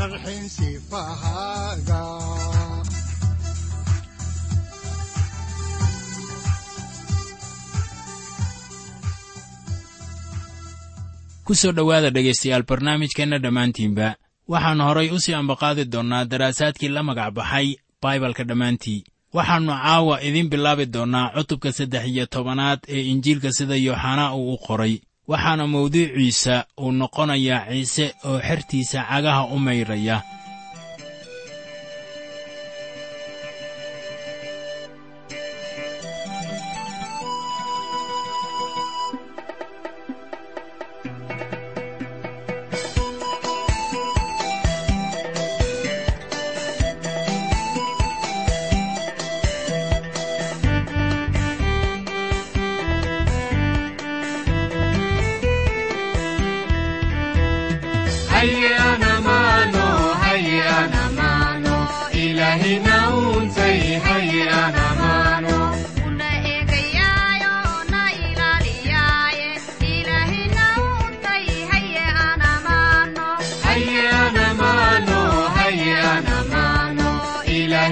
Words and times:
sharxin 0.00 0.48
sifahaaga 0.48 2.00
ku 11.44 11.52
soo 11.60 11.72
dhowaada 11.76 12.10
dhegaystayaal 12.14 12.64
barnaamijkeenna 12.70 13.38
dhammaantiinba 13.44 14.08
waxaannu 14.52 14.84
horay 14.88 15.08
u 15.16 15.18
sii 15.24 15.34
ambaqaadi 15.40 15.84
doonnaa 15.92 16.24
daraasaadkii 16.30 16.88
la 16.94 17.02
magac 17.08 17.30
baxay 17.36 17.68
baibalka 18.02 18.44
dhammaantii. 18.48 19.04
Waxaannu 19.36 19.72
caawa 19.82 20.14
idiin 20.28 20.48
bilaabi 20.52 20.86
doonnaa 20.94 21.32
cutubka 21.36 21.72
saddex 21.72 22.04
iyo 22.12 22.26
tobanaad 22.26 22.80
ee 22.88 23.02
injiilka 23.12 23.52
sida 23.56 23.76
yooxanaa 23.86 24.34
uu 24.34 24.54
u 24.54 24.58
qoray 24.66 24.94
waxaana 25.30 25.64
mawduuciisa 25.72 26.54
uu 26.82 26.92
noqonayaa 27.00 27.62
ciise 27.70 28.06
oo 28.28 28.38
xertiisa 28.48 28.98
cagaha 29.10 29.42
u 29.54 29.58
maydhaya 29.66 30.16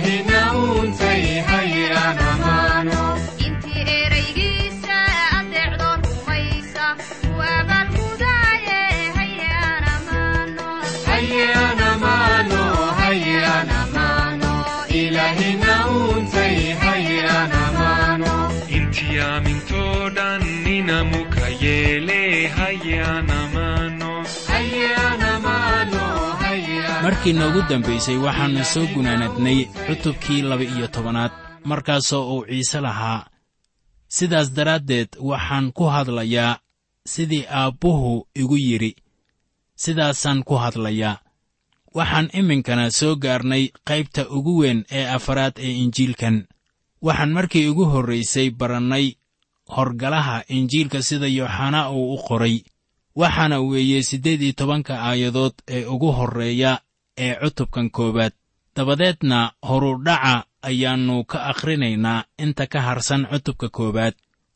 ilahina 0.00 0.52
untay 0.56 1.49
markii 27.20 27.32
noogu 27.38 27.62
dambaysay 27.68 28.16
waxaannu 28.16 28.64
soo 28.64 28.86
gunaanadnay 28.94 29.64
cutubkii 29.86 30.42
laba-iyo 30.42 30.88
tobanaad 30.88 31.32
markaasoo 31.64 32.36
uu 32.36 32.44
ciise 32.46 32.80
lahaa. 32.80 33.26
Sidaas 34.08 34.54
daraaddeed 34.56 35.08
waxaan 35.20 35.72
ku 35.72 35.84
hadlayaa 35.84 36.58
sidii 37.06 37.44
aabbuhu 37.50 38.26
igu 38.34 38.56
yidhi. 38.56 38.96
Sidaasaan 39.76 40.44
ku 40.44 40.54
hadlayaa. 40.54 41.20
Waxaan 41.94 42.30
iminkana 42.32 42.90
soo 42.90 43.16
gaarnay 43.16 43.68
qaybta 43.88 44.28
ugu 44.30 44.58
weyn 44.58 44.84
ee 44.90 45.06
afaraad 45.06 45.52
ee 45.58 45.72
injiilkan. 45.82 46.46
Waxaan 47.02 47.32
markii 47.32 47.68
ugu 47.68 47.84
horraysay 47.84 48.50
barannay 48.50 49.12
horgalaha 49.76 50.42
injiilka 50.48 51.02
sida 51.02 51.26
yooxanaa 51.26 51.90
uu 51.90 52.14
u 52.14 52.18
qoray. 52.28 52.56
Waxaana 53.16 53.60
weeye 53.60 54.02
siddeed 54.02 54.42
iyo 54.42 54.52
tobanka 54.52 55.02
aayadood 55.02 55.52
ee 55.68 55.84
ugu 55.84 56.12
horreeya 56.12 56.80
ee 57.24 57.34
cutubkan 57.42 57.90
koowaad. 57.96 58.32
Dabadeedna 58.76 59.38
horudhaca 59.68 60.34
ayaannu 60.68 61.24
ka 61.30 61.38
akhrinaynaa 61.50 62.24
inta 62.44 62.64
ka 62.72 62.80
harsan 62.86 63.22
cutubka 63.30 63.68
koowaad. 63.76 64.14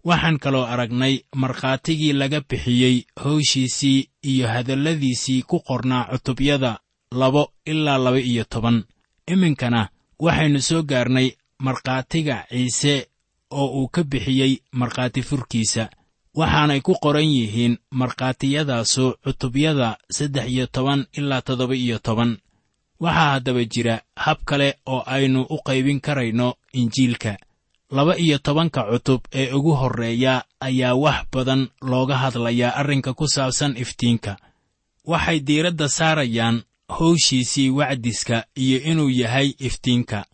Waxaan 0.08 0.38
kaloo 0.44 0.64
aragnay 0.72 1.14
markhaatigii 1.42 2.12
laga 2.20 2.40
bixiyey 2.48 2.96
howshiisii 3.24 4.08
iyo 4.30 4.46
hadalladiisii 4.48 5.42
ku 5.42 5.56
qornaa 5.68 6.04
cutubyada 6.12 6.78
labo 7.20 7.52
ilaa 7.66 7.98
laba 7.98 8.18
iyo 8.20 8.44
toban. 8.52 8.84
Iminkana 9.32 9.88
waxaynu 10.24 10.60
soo 10.68 10.82
gaarnay 10.82 11.28
markhaatiga 11.58 12.36
ciise 12.50 12.94
oo 13.50 13.66
uu 13.80 13.88
ka 13.88 14.02
bixiyey 14.04 14.52
markhaati 14.72 15.22
furkiisa. 15.22 15.84
Waxaanay 16.38 16.80
ku 16.80 16.94
qoran 17.02 17.28
yihiin 17.36 17.78
markhaatiyadaasu 17.90 19.04
cutubyada 19.24 19.96
saddex 20.10 20.46
iyo 20.48 20.66
toban 20.66 21.06
ilaa 21.18 21.42
toddoba 21.42 21.74
iyo 21.74 21.98
toban 21.98 22.38
waxaa 23.00 23.30
haddaba 23.32 23.64
jira 23.64 24.00
hab 24.16 24.38
kale 24.44 24.74
oo 24.86 25.02
aynu 25.06 25.42
u 25.50 25.58
qaybin 25.66 26.00
karayno 26.00 26.54
injiilka. 26.72 27.36
Laba 27.90 28.16
iyo 28.18 28.38
tobanka 28.38 28.82
cutub 28.90 29.20
ee 29.32 29.52
ugu 29.52 29.72
horreeya 29.74 30.44
ayaa 30.60 30.94
wax 30.94 31.26
badan 31.32 31.68
looga 31.82 32.16
hadlayaa 32.16 32.74
arrinka 32.76 33.14
ku 33.14 33.28
saabsan 33.28 33.76
iftiinka. 33.76 34.36
Waxay 35.04 35.40
diiradda 35.40 35.88
saarayaan 35.88 36.62
howshiisii 36.98 37.70
wacdiska 37.70 38.44
iyo 38.56 38.78
inuu 38.82 39.10
yahay 39.10 39.54
iftiinka. 39.58 40.24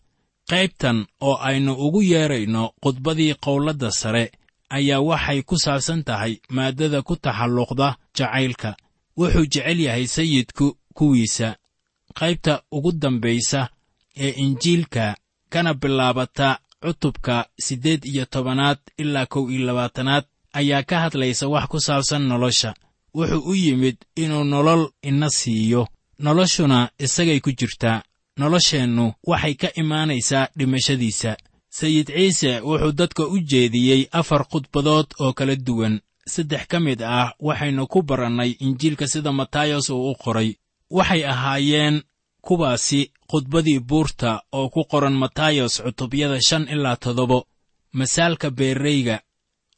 Qaybtan 0.49 1.05
oo 1.21 1.35
aynu 1.35 1.73
ugu 1.73 2.01
yeedrayno 2.01 2.71
khudbadii 2.83 3.33
qowladda 3.35 3.91
sare 3.91 4.31
ayaa 4.69 4.99
waxay 4.99 5.41
ku 5.43 5.57
saabsan 5.59 6.03
tahay 6.03 6.37
maaddada 6.49 7.01
ku 7.01 7.15
taxalluqda 7.15 7.95
jacaylka. 8.17 8.75
Wuxuu 9.17 9.45
jecel 9.45 9.79
yahay 9.79 10.07
sayidku 10.07 10.77
kuwiisa 10.93 11.55
qaybta 12.11 12.63
ugu 12.71 12.91
dambaysa 12.91 13.69
ee 14.17 14.29
injiilka 14.29 15.15
kana 15.49 15.73
bilaabata 15.73 16.59
cutubka 16.83 17.45
siddeed 17.59 18.05
iyo 18.05 18.25
tobanaad 18.25 18.79
ilaa 18.97 19.25
kow 19.25 19.49
iyo 19.51 19.65
labaatanaad 19.65 20.25
ayaa 20.53 20.83
ka 20.83 20.99
hadlaysa 20.99 21.47
wax 21.47 21.65
ku 21.67 21.79
saabsan 21.79 22.21
nolosha. 22.27 22.73
Wuxuu 23.15 23.43
u 23.51 23.55
yimid 23.55 23.97
inuu 24.15 24.43
nolol 24.43 24.89
ina 25.01 25.29
siiyo. 25.29 25.87
Noloshuna 26.19 26.89
isagay 26.99 27.39
ku 27.39 27.51
jirtaa 27.51 28.03
nolosheennu 28.37 29.13
waxay 29.27 29.53
ka 29.55 29.67
imaanaysaa 29.81 30.47
dhimashadiisa. 30.57 31.37
Sayid 31.69 32.07
ciise 32.07 32.59
wuxuu 32.59 32.91
dadka 32.91 33.23
u 33.27 33.39
jeediyey 33.39 34.07
afar 34.11 34.45
khudbadood 34.51 35.07
oo 35.19 35.33
kala 35.33 35.55
duwan. 35.55 35.99
Saddex 36.27 36.67
ka 36.67 36.79
mid 36.79 37.01
ah 37.01 37.33
waxaynu 37.39 37.87
ku 37.87 38.01
barannay 38.03 38.51
injiilka 38.59 39.07
sida 39.07 39.31
matayos 39.31 39.89
uu 39.89 40.11
u 40.11 40.15
qoray 40.15 40.55
waxay 40.97 41.23
ahaayeen 41.33 41.95
kuwaasi 42.45 43.01
khudbadii 43.31 43.79
buurta 43.89 44.31
oo 44.57 44.69
ku 44.73 44.81
qoran 44.91 45.13
matayos 45.23 45.73
cutubyada 45.83 46.37
shan 46.47 46.63
ilaa 46.73 46.95
toddobo 47.03 47.39
masaalka 47.97 48.47
beerreyga 48.57 49.17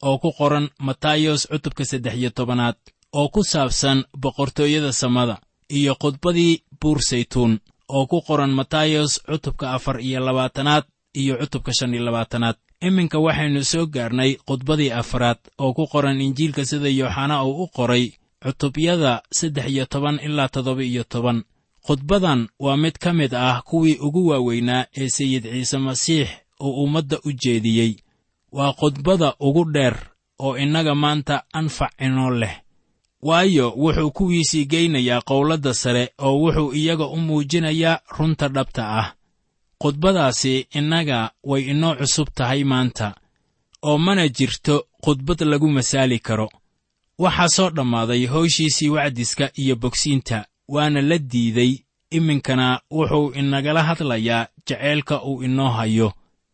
oo 0.08 0.16
ku 0.22 0.30
qoran 0.38 0.66
matayos 0.88 1.42
cutubka 1.50 1.84
saddex 1.90 2.14
iyo 2.20 2.30
tobanaad 2.38 2.76
oo 3.18 3.28
ku 3.34 3.40
saabsan 3.52 3.98
boqortooyada 4.22 4.92
samada 4.92 5.36
iyo 5.78 5.92
khudbadii 6.02 6.54
buur 6.80 6.98
saytuun 7.08 7.52
oo 7.96 8.06
ku 8.10 8.18
qoran 8.26 8.50
matayos 8.60 9.12
cutubka 9.30 9.66
afar 9.76 9.96
iyo 10.00 10.20
labaatanaad 10.26 10.84
iyo 11.20 11.34
cutubka 11.40 11.72
shan 11.78 11.94
iyo 11.94 12.04
labaatanaad. 12.04 12.56
Iminka 12.86 13.18
waxaynu 13.18 13.64
soo 13.64 13.86
gaarnay 13.94 14.30
khudbadii 14.46 14.90
afraad 15.00 15.38
oo 15.58 15.72
ku 15.76 15.84
qoran 15.92 16.20
injiilka 16.20 16.64
sida 16.70 16.88
yooxana 17.00 17.36
uu 17.44 17.62
u 17.62 17.66
qoray 17.76 18.04
cutubyada 18.44 19.22
saddex 19.30 19.66
iyo 19.72 19.84
toban 19.86 20.20
ilaa 20.26 20.48
toddoba 20.48 20.82
iyo 20.84 21.04
toban. 21.04 21.44
Khudbadan 21.86 22.48
waa 22.58 22.76
mid 22.76 22.96
ka 22.98 23.12
mid 23.12 23.34
ah 23.34 23.62
kuwii 23.62 23.98
ugu 24.06 24.26
waaweynaa 24.28 24.86
ee 24.96 25.08
sayid 25.08 25.42
ciise 25.52 25.78
masiix 25.78 26.28
uu 26.60 26.84
ummadda 26.84 27.18
u 27.24 27.32
jeediyey. 27.32 27.96
Waa 28.52 28.72
khudbada 28.72 29.34
ugu 29.40 29.64
dheer 29.72 29.96
oo 30.38 30.56
innaga 30.58 30.94
maanta 30.94 31.42
anfac 31.52 31.92
inoo 32.00 32.30
leh. 32.30 32.54
Waayo 33.22 33.66
wuxuu 33.76 34.10
kuwiisii 34.10 34.64
geynayaa 34.66 35.20
qowladda 35.20 35.74
sare 35.74 36.04
oo 36.18 36.36
wuxuu 36.42 36.72
iyaga 36.74 37.06
u 37.06 37.16
muujinayaa 37.16 38.00
runta 38.18 38.48
dhabta 38.48 38.82
ah. 39.00 39.12
Khudbadaasi 39.82 40.66
innaga 40.78 41.30
way 41.44 41.62
inoo 41.72 41.94
cusub 41.94 42.28
tahay 42.34 42.64
maanta 42.64 43.14
oo 43.82 43.98
mana 43.98 44.28
jirto 44.28 44.86
khudbad 45.04 45.40
lagu 45.50 45.68
masaali 45.68 46.18
karo 46.18 46.48
waxaa 47.18 47.48
soo 47.48 47.70
dhammaaday 47.70 48.26
howshiisii 48.26 48.88
wacdiska 48.88 49.50
iyo 49.54 49.76
bogsiinta 49.76 50.46
waana 50.68 51.00
la 51.02 51.18
diiday. 51.18 51.78
Iminkana 52.10 52.80
wuxuu 52.90 53.32
inagala 53.32 53.82
hadlayaa 53.82 54.46
jaceylka 54.66 55.22
uu 55.22 55.42
inoo 55.42 55.68
hayo. 55.68 56.12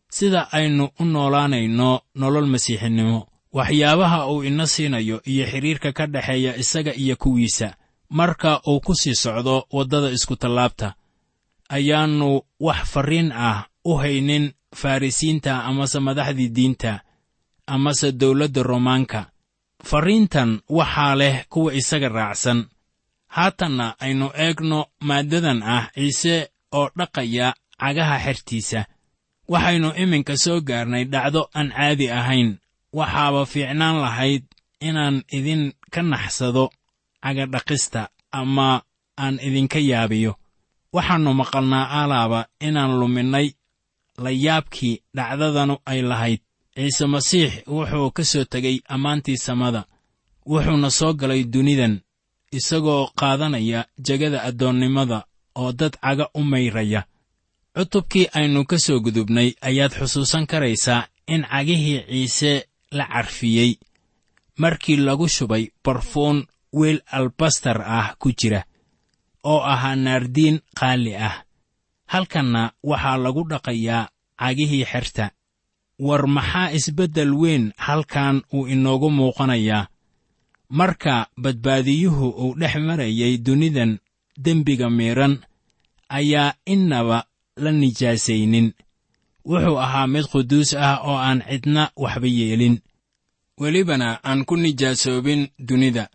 Sida 0.09 0.51
aynu 0.51 0.89
u 0.99 1.05
noolaanayno 1.05 2.01
nolol 2.15 2.45
masiixinimo 2.47 3.27
waxyaabaha 3.53 4.27
uu 4.27 4.43
ina 4.43 4.67
siinayo 4.67 5.21
iyo 5.25 5.45
xidhiirka 5.47 5.91
ka 5.91 6.07
dhexeeya 6.07 6.57
isaga 6.57 6.93
iyo 6.95 7.15
kuwiisa. 7.15 7.75
Marka 8.09 8.61
uu 8.67 8.79
ku 8.79 8.95
sii 8.95 9.15
socdo 9.15 9.67
waddada 9.71 10.11
iskutallaabta 10.11 10.93
ayaannu 11.69 12.41
wax 12.59 12.83
farriin 12.91 13.31
ah 13.31 13.65
u 13.85 13.95
haynin 13.97 14.51
farrisiinta 14.75 15.63
amase 15.63 15.99
madaxdii 15.99 16.49
diinta 16.49 16.99
amase 17.67 18.11
dawladda 18.11 18.63
roomaanka 18.63 19.30
farriintan 19.89 20.61
waxaa 20.69 21.15
leh 21.15 21.35
kuwa 21.49 21.73
isaga 21.73 22.09
raacsan. 22.09 22.59
Haatanna 23.35 23.95
aynu 23.99 24.27
eegno 24.43 24.79
maaddadan 25.07 25.63
ah 25.63 25.85
ciise 25.95 26.35
oo 26.77 26.89
dhaqaya 26.97 27.47
cagaha 27.79 28.17
xertiisa. 28.25 28.81
Waxaynu 29.51 29.89
iminka 30.01 30.35
soo 30.43 30.59
gaarnay 30.61 31.03
dhacdo 31.13 31.41
aan 31.57 31.69
caadi 31.77 32.07
ahayn. 32.19 32.49
Waxaaba 32.97 33.45
fiicnaan 33.51 33.97
lahayd 34.03 34.43
inaan 34.87 35.23
idin 35.37 35.63
ka 35.93 36.01
naxsado 36.11 36.65
cagadhaqista 37.23 38.01
ama 38.31 38.81
aan 39.23 39.35
idinka 39.47 39.79
yaabiyo. 39.91 40.33
Waxaannu 40.95 41.31
maqalnaa 41.41 41.85
alaaba 42.03 42.39
inaan 42.67 42.99
luminnay 42.99 43.47
layaabkii 44.23 44.95
dhacdadanu 45.15 45.75
ay 45.91 46.01
lahayd 46.01 46.41
ciise 46.75 47.05
masiix 47.13 47.51
wuxuu 47.67 48.11
ka 48.11 48.23
soo 48.23 48.45
tegey 48.51 48.77
ammaantii 48.93 49.37
samada 49.37 49.81
wuxuuna 50.45 50.89
soo 50.89 51.13
galay 51.13 51.43
dunidan 51.43 51.99
isagoo 52.51 53.09
qaadanaya 53.19 53.85
jegada 54.05 54.43
addoonnimada 54.43 55.19
oo 55.55 55.71
dad 55.71 55.93
caga 56.01 56.25
u 56.33 56.43
mayraya. 56.43 57.01
Cutubkii 57.75 58.27
aynu 58.33 58.65
ka 58.65 58.77
soo 58.79 58.99
gudubnay 58.99 59.49
ayaad 59.61 59.93
xusuusan 59.99 60.47
karaysaa 60.47 61.07
in 61.27 61.43
cagihii 61.51 61.99
ciise 62.09 62.67
la 62.91 63.05
carfiyey. 63.07 63.79
Markii 64.57 64.97
lagu 64.97 65.27
shubay 65.27 65.71
barfuun 65.83 66.47
weel 66.73 66.99
albastar 67.11 67.81
ah 67.81 68.15
ku 68.19 68.31
jira 68.31 68.63
oo 69.43 69.59
ahaa 69.73 69.95
naardiin 69.95 70.59
qaali 70.79 71.15
ah. 71.15 71.43
Halkanna 72.05 72.71
waxaa 72.83 73.17
lagu 73.17 73.43
dhaqayaa 73.49 74.09
cagihii 74.39 74.85
xerta 74.91 75.31
war 75.99 76.27
maxaa 76.27 76.71
isbeddel 76.71 77.33
weyn 77.33 77.71
halkan 77.77 78.41
uu 78.53 78.67
inoogu 78.67 79.09
muuqanayaa 79.09 79.87
marka 80.69 81.27
badbaadiyuhu 81.37 82.27
uu 82.29 82.55
dhex 82.59 82.75
marayay 82.75 83.37
dunidan 83.37 83.99
dembiga 84.37 84.89
miidhan 84.89 85.39
ayaa 86.09 86.53
innaba 86.65 87.25
la 87.57 87.71
nijaasaynin. 87.71 88.73
Wuxuu 89.45 89.77
ahaa 89.79 90.07
mid 90.07 90.25
quduus 90.31 90.73
ah 90.73 90.97
oo 91.03 91.17
aan 91.17 91.41
cidna 91.49 91.91
waxba 91.95 92.27
yeelin. 92.27 92.79
Welibana 93.59 94.19
aan 94.23 94.45
ku 94.45 94.55
nijaasoobin 94.57 95.47
dunida. 95.59 96.09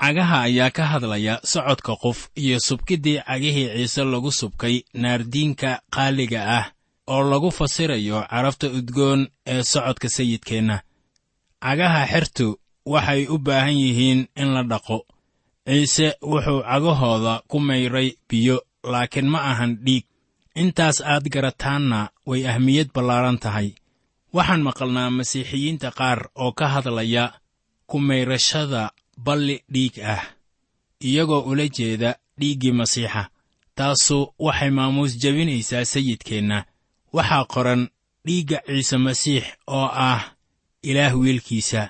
Cagaha 0.00 0.40
ayaa 0.42 0.70
ka 0.70 0.84
hadlaya 0.86 1.40
socodka 1.44 1.96
qof 2.02 2.18
iyo 2.34 2.60
subkiddii 2.60 3.22
cagihii 3.26 3.68
ciise 3.76 4.04
lagu 4.04 4.32
subkay 4.32 4.82
naardiinka 4.94 5.82
qaaliga 5.94 6.40
ah 6.58 6.66
oo 7.12 7.22
lagu 7.30 7.50
fasirayo 7.58 8.18
carafta 8.30 8.66
udgoon 8.78 9.20
ee 9.52 9.62
socodka 9.72 10.08
sayidkeenna. 10.16 10.76
Cagaha 11.64 12.02
xertu 12.12 12.46
waxay 12.92 13.22
u 13.34 13.36
baahan 13.46 13.76
yihiin 13.84 14.20
in 14.40 14.48
la 14.54 14.62
dhaqo 14.70 14.98
ciise 15.66 16.08
wuxuu 16.30 16.60
cagahooda 16.68 17.34
ku 17.50 17.56
mayray 17.68 18.08
biyo 18.28 18.56
laakiin 18.92 19.28
ma 19.32 19.38
ahan 19.50 19.72
dhiig. 19.84 20.04
Intaas 20.62 20.98
aad 21.12 21.24
garataanna 21.34 22.00
way 22.28 22.40
ahmiyad 22.52 22.88
ballaaran 22.94 23.38
tahay. 23.44 23.68
Waxaan 24.36 24.62
maqalnaa 24.66 25.10
masiixiyiinta 25.18 25.88
qaar 25.98 26.20
oo 26.42 26.52
ka 26.58 26.66
hadlaya 26.74 27.24
ku 27.90 27.96
mayrashada 28.08 28.82
balli 29.24 29.56
dhiig 29.74 29.94
ah 30.14 30.22
iyagoo 31.08 31.42
ula 31.50 31.66
jeeda 31.76 32.10
dhiiggii 32.40 32.72
masiixa 32.80 33.22
taasu 33.78 34.18
waxay 34.46 34.70
maamuus 34.76 35.12
jebinaysaa 35.22 35.84
sayidkeenna 35.92 36.58
waxaa 37.16 37.44
qoran 37.52 37.82
dhiigga 38.26 38.58
ciise 38.66 38.96
masiix 39.06 39.44
oo 39.66 39.88
ah 40.10 40.22
ilaah 40.82 41.14
wiilkiisa. 41.20 41.82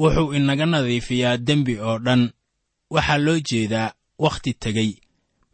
Wuxuu 0.00 0.32
inaga 0.38 0.66
nadiifiyaa 0.66 1.36
dembi 1.46 1.74
oo 1.88 1.98
dhan. 2.06 2.22
Waxaa 2.94 3.18
loo 3.24 3.38
jeedaa 3.48 3.92
wakhti 4.24 4.52
tegey 4.62 4.90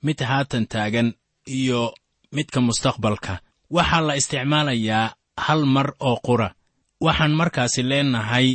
mid 0.05 0.19
haatan 0.31 0.65
taagan 0.73 1.09
iyo 1.47 1.95
midka 2.35 2.61
mustaqbalka. 2.67 3.35
Waxaa 3.71 4.01
la 4.07 4.15
isticmaalayaa 4.21 5.15
hal 5.45 5.61
mar 5.75 5.89
oo 6.09 6.17
qura. 6.27 6.49
Waxaan 7.01 7.33
markaasi 7.41 7.83
leennahay 7.91 8.49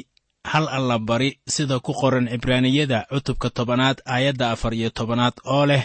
hal 0.52 0.66
allabari 0.78 1.40
sida 1.54 1.80
ku 1.80 1.92
qoran 2.00 2.28
cibraaniyada 2.32 3.00
cutubka 3.12 3.50
tobanaad 3.50 3.98
aayadda 4.06 4.46
afar 4.52 4.74
iyo 4.74 4.90
tobanaad 4.90 5.34
oo 5.46 5.66
leh 5.66 5.84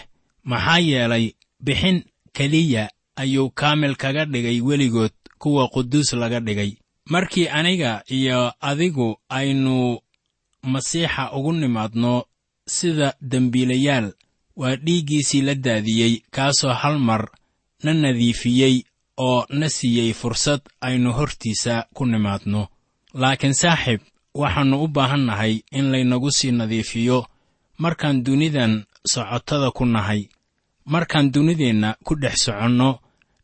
maxaa 0.51 0.79
yeelay 0.79 1.25
bixin 1.65 1.99
keliya 2.37 2.85
ayuu 3.17 3.51
kaamil 3.51 3.97
kaga 3.97 4.25
dhigay 4.25 4.61
weligood 4.61 5.13
kuwa 5.39 5.69
quduus 5.69 6.13
laga 6.13 6.41
dhigay. 6.41 6.73
Markii 7.07 7.49
aniga 7.49 8.03
iyo 8.07 8.53
adigu 8.61 9.17
aynu 9.29 9.99
masiixa 10.63 11.33
ugu 11.33 11.53
nimaadno 11.53 12.25
sida 12.67 13.15
dembiilayaal 13.21 14.13
waa 14.57 14.77
dhiiggiisii 14.77 15.43
la 15.43 15.55
daadiyey 15.55 16.23
kaasoo 16.31 16.73
hal 16.73 16.99
mar 16.99 17.31
na 17.83 17.95
nadiifiyey 17.95 18.83
oo 19.19 19.47
na 19.51 19.69
siiyey 19.69 20.13
fursad 20.13 20.61
aynu 20.81 21.13
hortiisa 21.13 21.87
ku 21.95 22.07
nimaadno. 22.07 22.69
Laakiin 23.15 23.55
saaxiib 23.55 24.01
waxaannu 24.35 24.83
u 24.85 24.89
baahan 24.89 25.25
nahay 25.27 25.61
in 25.73 25.91
laynagu 25.93 26.31
sii 26.31 26.51
nadiifiyo 26.53 27.27
markaan 27.79 28.23
dunidan 28.25 28.85
socotada 29.07 29.71
ku 29.71 29.85
nahay 29.85 30.29
markaan 30.85 31.33
dunideenna 31.33 31.97
ku 32.05 32.15
dhex 32.15 32.37
soconno 32.45 32.99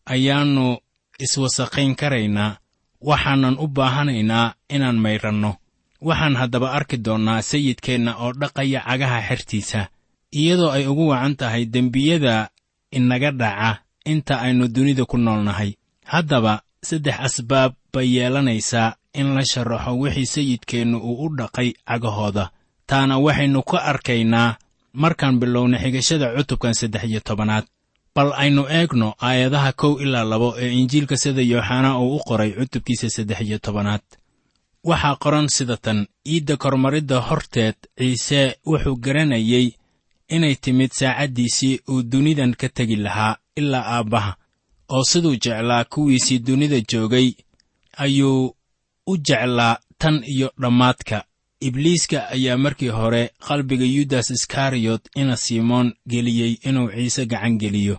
ayaannu 0.07 0.78
iswasaqayn 1.18 1.95
karaynaa 1.95 2.57
waxaanan 3.00 3.57
u 3.59 3.66
baahanaynaa 3.68 4.54
inaan 4.75 4.99
maydhanno 5.04 5.57
waxaan 6.00 6.37
haddaba 6.37 6.73
arki 6.73 6.97
doonnaa 7.04 7.42
sayidkeenna 7.42 8.16
oo 8.23 8.33
dhaqaya 8.40 8.80
cagaha 8.88 9.21
xertiisa 9.28 9.88
iyadoo 10.33 10.71
ay 10.71 10.87
ugu 10.87 11.09
wacan 11.09 11.37
tahay 11.37 11.64
dembiyada 11.66 12.50
inaga 12.90 13.30
dhaca 13.30 13.71
inta 14.04 14.40
aynu 14.40 14.68
dunida 14.68 15.04
ku 15.04 15.16
nool 15.18 15.42
nahay 15.45 15.71
haddaba 16.04 16.62
saddex 16.83 17.16
asbaab 17.26 17.73
bay 17.92 18.07
yeelanaysaa 18.16 18.95
in 19.14 19.35
la 19.35 19.42
sharaxo 19.45 19.99
wixii 19.99 20.26
sayidkeennu 20.26 20.99
uu 20.99 21.26
u 21.26 21.37
dhaqay 21.38 21.73
cagahooda. 21.88 22.50
Taana 22.87 23.18
waxaynu 23.18 23.62
ka 23.62 23.78
arkaynaa 23.83 24.57
markaan 24.92 25.38
bilowna 25.40 25.78
xigashada 25.78 26.35
cutubkan 26.37 26.75
saddex 26.75 27.04
iyo 27.04 27.21
tobanaad 27.21 27.64
bal 28.14 28.33
aynu 28.37 28.62
eegno 28.71 29.14
aayadaha 29.23 29.73
kow 29.73 30.00
ilaa 30.02 30.25
labo 30.25 30.54
ee 30.59 30.73
injiilka 30.80 31.16
sida 31.16 31.42
yooxanaa 31.42 31.99
uu 31.99 32.16
u 32.16 32.21
qoray 32.28 32.50
cutubkiisa 32.52 33.11
saddex 33.11 33.40
iyo 33.40 33.59
tobanaad. 33.59 34.00
Waxaa 34.85 35.16
qoran 35.16 35.49
sida 35.49 35.76
tan 35.76 36.07
iidda 36.26 36.57
kormaridda 36.57 37.21
horteed 37.21 37.75
ciise 37.99 38.57
wuxuu 38.66 38.97
garanayey 38.97 39.66
inay 40.28 40.54
timid 40.54 40.90
saacaddiisii 40.92 41.80
uu 41.88 42.02
dunidan 42.02 42.54
ka 42.61 42.68
tegi 42.68 42.97
lahaa 42.97 43.37
ilaa 43.57 43.85
aabbaha 43.97 44.37
oo 44.88 45.04
siduu 45.04 45.37
jeclaa 45.45 45.85
kuwiisii 45.85 46.38
dunida 46.38 46.80
joogay 46.92 47.33
ayuu 47.97 48.54
u 49.07 49.16
jeclaa 49.16 49.78
tan 49.99 50.23
iyo 50.26 50.52
dhammaadka 50.61 51.25
ibliiska 51.60 52.28
ayaa 52.28 52.56
markii 52.58 52.88
hore 52.88 53.30
qalbiga 53.48 53.84
yudas 53.84 54.30
iskariyot 54.30 55.02
ina 55.16 55.36
simoon 55.36 55.92
geliyey 56.06 56.52
inuu 56.62 56.88
ciise 56.90 57.26
gacan 57.26 57.58
geliyo. 57.58 57.98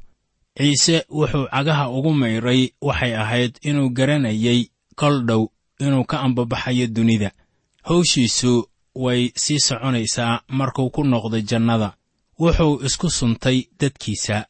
Ciise 0.57 1.05
wuxuu 1.09 1.47
cagaha 1.51 1.89
ugu 1.89 2.13
mayray 2.13 2.69
waxay 2.81 3.15
ahayd 3.15 3.53
inuu 3.61 3.89
garanayey 3.89 4.69
kol 4.95 5.25
dhow 5.25 5.47
inuu 5.79 6.03
ka 6.03 6.19
ambabaxayo 6.19 6.87
dunida. 6.87 7.31
Hawshiisu 7.83 8.69
way 8.95 9.31
sii 9.35 9.59
soconaysaa 9.59 10.41
markuu 10.47 10.89
ku 10.89 11.03
noqday 11.03 11.41
jannada. 11.41 11.93
Wuxuu 12.39 12.81
isku 12.85 13.09
suntay 13.09 13.67
dadkiisa 13.79 14.45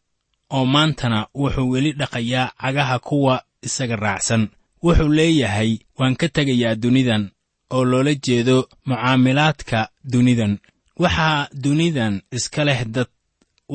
oo 0.49 0.65
maantana 0.65 1.27
wuxuu 1.35 1.69
weli 1.69 1.91
dhaqayaa 1.93 2.51
cagaha 2.61 2.99
kuwa 2.99 3.43
isaga 3.61 3.95
raacsan. 3.95 4.47
Wuxuu 4.83 5.07
leeyahay 5.07 5.77
waan 5.97 6.15
ka 6.15 6.27
tegayaa 6.29 6.75
dunidan 6.75 7.29
oo 7.75 7.83
loola 7.91 8.13
jeedo 8.25 8.57
mucaamilaadka 8.85 9.89
dunidan. 10.11 10.57
Waxaa 11.01 11.47
dunidan 11.63 12.21
iska 12.31 12.63
leh 12.65 12.81
dad 12.95 13.07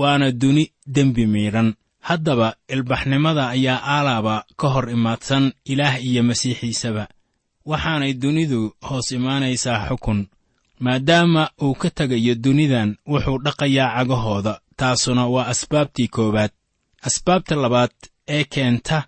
waana 0.00 0.30
duni 0.32 0.64
dembi 0.94 1.26
miidhan 1.26 1.74
haddaba 2.08 2.48
ilbaxnimada 2.68 3.48
ayaa 3.48 3.80
aalaaba 3.94 4.44
ka 4.56 4.68
hor 4.68 4.90
imaadsan 4.90 5.52
ilaah 5.72 5.94
iyo 6.04 6.22
masiixiisaba. 6.22 7.04
Waxaanay 7.70 8.12
dunidu 8.22 8.60
hoos 8.88 9.08
imaanaysaa 9.12 9.86
xukun 9.88 10.20
maadaama 10.84 11.50
uu 11.62 11.74
ka 11.74 11.90
tegayo 11.90 12.34
dunidan 12.34 12.96
wuxuu 13.10 13.38
dhaqayaa 13.44 13.94
cagahooda 13.96 14.60
taasuna 14.76 15.26
waa 15.34 15.46
asbaabtii 15.52 16.08
koowaad. 16.08 16.50
Asbaabta 17.08 17.54
labaad 17.56 17.94
ee 18.28 18.44
keenta 18.44 18.98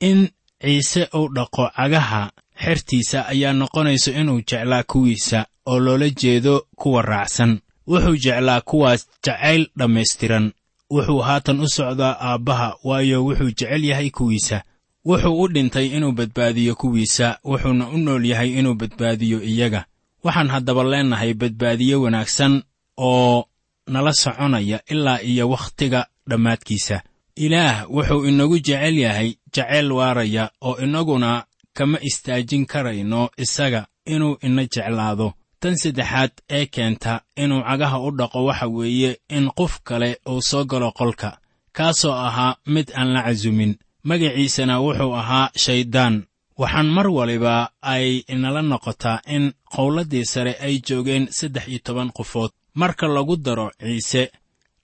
in 0.00 0.28
ciise 0.62 1.02
uu 1.18 1.28
dhaqo 1.36 1.64
cagaha 1.76 2.22
xertiisa 2.64 3.26
ayaa 3.32 3.52
noqonaysa 3.52 4.10
inuu 4.20 4.40
jeclaa 4.50 4.82
kuwiisa 4.82 5.46
oo 5.66 5.78
loola 5.80 6.08
jeedo 6.10 6.66
kuwa 6.76 7.02
raacsan. 7.02 7.58
Wuxuu 7.86 8.16
jeclaa 8.16 8.60
kuwaas 8.60 9.08
jacayl 9.24 9.66
dhammaystiran. 9.78 10.52
Wuxuu 10.90 11.18
haatan 11.18 11.60
u 11.60 11.68
socdaa 11.68 12.16
aabbaha 12.20 12.76
waayo 12.84 13.24
wuxuu 13.24 13.50
jecel 13.58 13.84
yahay 13.84 14.10
kuwiisa. 14.10 14.62
Wuxuu 15.04 15.40
u 15.42 15.48
dhintay 15.48 15.86
inuu 15.86 16.12
badbaadiyo 16.12 16.74
kuwiisa 16.74 17.38
wuxuuna 17.44 17.88
u 17.88 17.98
nool 17.98 18.24
yahay 18.26 18.50
inuu 18.58 18.74
badbaadiyo 18.74 19.42
iyaga. 19.42 19.84
Waxaan 20.24 20.48
haddaba 20.48 20.84
leennahay 20.84 21.34
badbaadiye 21.34 21.94
wanaagsan 21.94 22.62
oo 22.98 23.44
nala 23.86 24.12
soconaya 24.12 24.80
ilaa 24.86 25.20
iyo 25.22 25.48
wakhtiga 25.50 26.06
dhammaadkiisa. 26.28 27.02
Ilaah 27.36 27.90
wuxuu 27.90 28.24
inagu 28.24 28.58
jecel 28.58 28.98
yahay 28.98 29.34
jacayl 29.52 29.92
waaraya 29.92 30.50
oo 30.60 30.76
innaguna 30.84 31.44
kama 31.74 31.98
istaajin 32.08 32.66
karayno 32.66 33.30
isaga 33.36 33.86
inuu 34.06 34.36
ina 34.42 34.62
jeclaado. 34.72 35.32
Tan 35.60 35.76
saddexaad 35.76 36.32
ee 36.50 36.66
keenta 36.66 37.20
inuu 37.36 37.62
cagaha 37.68 37.98
u 38.06 38.10
dhaqo 38.18 38.44
waxa 38.44 38.66
weeye 38.68 39.10
in 39.28 39.50
qof 39.58 39.80
kale 39.84 40.10
uu 40.28 40.42
soo 40.42 40.64
galo 40.64 40.90
qolka 40.98 41.38
kaasoo 41.76 42.12
ahaa 42.26 42.56
mid 42.66 42.88
aan 42.98 43.12
la 43.14 43.22
casumin 43.22 43.72
magaciisana 44.08 44.80
wuxuu 44.84 45.12
ahaa 45.20 45.50
shayddaan 45.64 46.14
waxaan 46.58 46.88
mar 46.96 47.08
waliba 47.08 47.70
ay 47.82 48.06
inala 48.34 48.62
noqotaa 48.62 49.18
in 49.36 49.44
qowladdii 49.74 50.24
sare 50.32 50.52
ay 50.66 50.74
joogeen 50.88 51.24
saddex 51.38 51.68
iyo 51.68 51.78
toban 51.84 52.10
qofood. 52.16 52.50
Marka 52.74 53.06
lagu 53.08 53.36
daro 53.36 53.70
ciise 53.80 54.22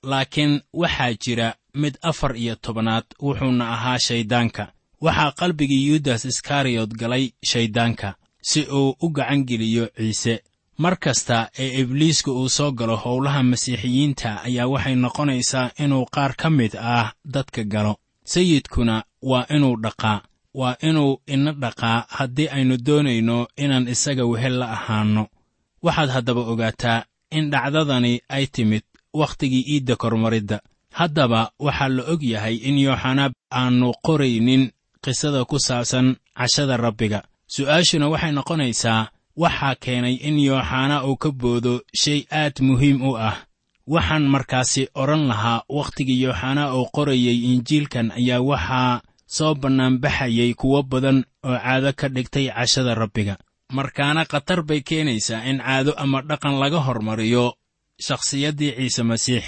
laakiin 0.02 0.60
waxaa 0.72 1.12
jira 1.22 1.54
mid 1.74 1.94
afar 2.02 2.36
iyo 2.36 2.54
tobanaad 2.64 3.04
wuxuuna 3.22 3.64
ahaa 3.74 3.98
shayddaanka 4.06 4.72
waxaa 5.04 5.32
qalbigii 5.38 5.86
yudas 5.88 6.24
iskariyot 6.24 6.90
galay 7.00 7.24
shayddaanka 7.50 8.14
si 8.42 8.60
uu 8.78 8.96
u 9.04 9.08
gacan 9.16 9.44
geliyo 9.48 9.88
ciise. 9.96 10.42
Mar 10.78 10.96
kasta 10.96 11.50
ee 11.58 11.80
ibliiska 11.80 12.30
uu 12.32 12.48
soo 12.48 12.70
galo 12.72 12.96
howlaha 12.96 13.42
masiixiyiinta 13.42 14.30
ayaa 14.46 14.66
waxay 14.72 14.94
noqonaysaa 15.04 15.70
inuu 15.84 16.04
qaar 16.14 16.32
ka 16.40 16.50
mid 16.50 16.72
ah 16.76 17.12
dadka 17.34 17.64
galo. 17.64 17.96
Sayidkuna 18.24 19.04
waa 19.22 19.46
inuu 19.56 19.76
dhaqaa 19.84 20.22
waa 20.54 20.76
inuu 20.88 21.20
ina 21.26 21.52
dhaqaa 21.52 22.04
haddii 22.16 22.48
aynu 22.56 22.76
doonayno 22.86 23.46
inaan 23.56 23.88
isaga 23.88 24.24
wehel 24.26 24.56
la 24.60 24.66
ahaanno. 24.76 25.26
Waxaad 25.82 26.10
haddaba 26.10 26.40
ogaataa 26.52 27.04
in 27.30 27.50
dhacdadani 27.50 28.20
ay 28.28 28.46
timid 28.46 28.82
wakhtigii 29.14 29.64
iidda 29.72 29.96
kormaridda. 29.96 30.58
Haddaba 30.98 31.50
waxaa 31.58 31.88
la 31.88 32.02
og 32.12 32.22
yahay 32.22 32.56
in 32.68 32.78
yooxanaa 32.78 33.30
aannu 33.52 33.92
qoraynin 34.06 34.70
qisada 35.04 35.44
ku 35.44 35.56
saabsan 35.58 36.16
cashada 36.38 36.76
rabbiga. 36.76 37.20
Su'aashuna 37.54 38.06
waxay 38.12 38.32
noqonaysaa 38.32 39.08
waxaa 39.42 39.74
keenay 39.84 40.14
in 40.28 40.36
yooxanaa 40.38 41.04
uu 41.08 41.16
ka 41.22 41.30
boodo 41.40 41.80
shay 42.00 42.20
aad 42.30 42.56
muhiim 42.60 43.02
u 43.02 43.16
ah. 43.28 43.36
Waxaan 43.86 44.24
markaasi 44.34 44.82
odhan 44.94 45.26
lahaa 45.30 45.64
wakhtigii 45.68 46.22
yooxanaa 46.24 46.74
uu 46.78 46.86
qorayey 46.96 47.38
injiilkan 47.52 48.10
ayaa 48.18 48.40
waxaa 48.50 49.02
soo 49.36 49.54
bannaanbaxayay 49.54 50.54
kuwo 50.60 50.82
badan 50.82 51.18
oo 51.48 51.56
caado 51.64 51.90
ka 52.00 52.06
dhigtay 52.14 52.46
cashada 52.56 52.94
rabbiga. 52.94 53.34
Markaana 53.72 54.24
khatar 54.30 54.62
bay 54.68 54.80
keenaysaa 54.88 55.44
in 55.50 55.58
caado 55.58 55.92
ama 56.02 56.22
dhaqan 56.28 56.54
laga 56.62 56.78
hormariyo 56.86 57.54
shakhsiyaddii 58.06 58.72
ciise 58.78 59.02
masiix 59.02 59.44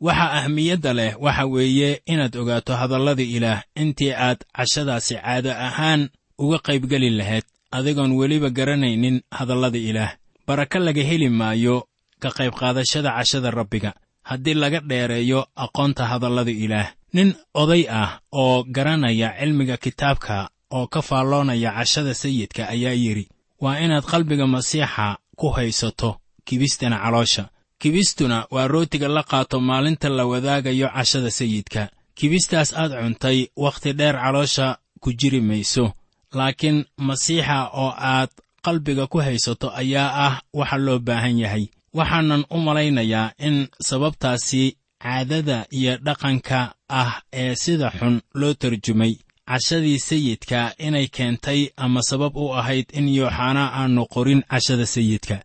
waxa 0.00 0.26
ahmiyadda 0.38 0.92
leh 0.98 1.12
waxa 1.24 1.44
weeye 1.46 2.02
inaad 2.06 2.36
ogaato 2.36 2.72
hadallada 2.80 3.22
ilaah 3.22 3.62
intii 3.82 4.12
aad 4.12 4.38
cashadaasi 4.56 5.14
caado 5.14 5.50
ahaan 5.52 6.08
uga 6.38 6.58
qaybgeli 6.58 7.10
lahayd. 7.10 7.44
Adigoon 7.72 8.12
weliba 8.12 8.50
garanaynin 8.50 9.22
hadallada 9.30 9.78
ilaah. 9.78 10.12
Baraka 10.46 10.78
laga 10.78 11.02
heli 11.02 11.28
maayo 11.28 11.86
ka 12.22 12.28
qaybqaadashada 12.30 13.10
cashada 13.16 13.50
rabbiga. 13.50 13.92
Haddii 14.22 14.54
laga 14.54 14.80
dheereeyo 14.80 15.46
aqoonta 15.56 16.06
hadallada 16.10 16.50
ilaah. 16.50 16.88
Nin 17.12 17.34
oday 17.54 17.86
ah 17.90 18.20
oo 18.32 18.64
garanaya 18.64 19.28
cilmiga 19.38 19.76
kitaabka 19.76 20.50
oo 20.70 20.86
ka 20.86 21.02
faalloonaya 21.02 21.70
cashada 21.78 22.14
sayidka 22.14 22.68
ayaa 22.68 22.94
yidhi 23.04 23.28
waa 23.60 23.78
inaad 23.84 24.04
qalbiga 24.04 24.46
masiixa 24.46 25.18
ku 25.36 25.48
haysato 25.56 26.10
kibistana 26.46 26.96
caloosha 27.02 27.44
kibistuna 27.80 28.46
waa 28.50 28.66
rootiga 28.68 29.08
la 29.08 29.22
qaato 29.22 29.60
maalinta 29.60 30.08
la 30.08 30.24
wadaagayo 30.26 30.88
cashada 30.96 31.30
sayidka. 31.30 31.82
Kibistaas 32.14 32.70
aad 32.80 32.92
cuntay 33.00 33.38
wakhti 33.56 33.92
dheer 33.98 34.16
caloosha 34.22 34.66
ku 35.00 35.12
jiri 35.12 35.40
mayso. 35.40 35.92
Laakiin 36.38 36.78
masiixa 36.98 37.58
oo 37.82 37.92
aad 38.12 38.30
qalbiga 38.64 39.06
ku 39.12 39.18
haysato 39.18 39.68
ayaa 39.80 40.10
ah 40.26 40.34
waxa 40.58 40.76
loo 40.86 40.98
baahan 40.98 41.38
yahay. 41.42 41.64
Waxaanan 41.98 42.44
u 42.50 42.56
malaynayaa 42.66 43.32
in 43.46 43.68
sababtaasi 43.88 44.76
caadada 45.02 45.66
iyo 45.78 45.96
dhaqanka 46.06 46.74
ah 46.88 47.12
ee 47.32 47.54
sida 47.54 47.88
xun 47.98 48.20
loo 48.34 48.54
tarjumay. 48.54 49.14
Cashadii 49.50 49.98
sayidka 49.98 50.74
inay 50.78 51.06
keentay 51.08 51.60
ama 51.76 52.00
sabab 52.02 52.36
u 52.36 52.54
ahayd 52.60 52.86
in 52.92 53.08
yooxanaa 53.08 53.72
aannu 53.80 54.06
qorin 54.14 54.42
cashada 54.50 54.86
sayidka 54.86 55.36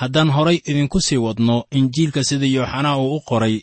haddaan 0.00 0.30
horay 0.36 0.58
idinku 0.70 0.98
sii 1.06 1.20
wadno 1.26 1.56
injiilka 1.78 2.20
sida 2.28 2.46
yooxanaa 2.56 2.96
uu 3.02 3.16
u 3.16 3.20
qoray 3.28 3.56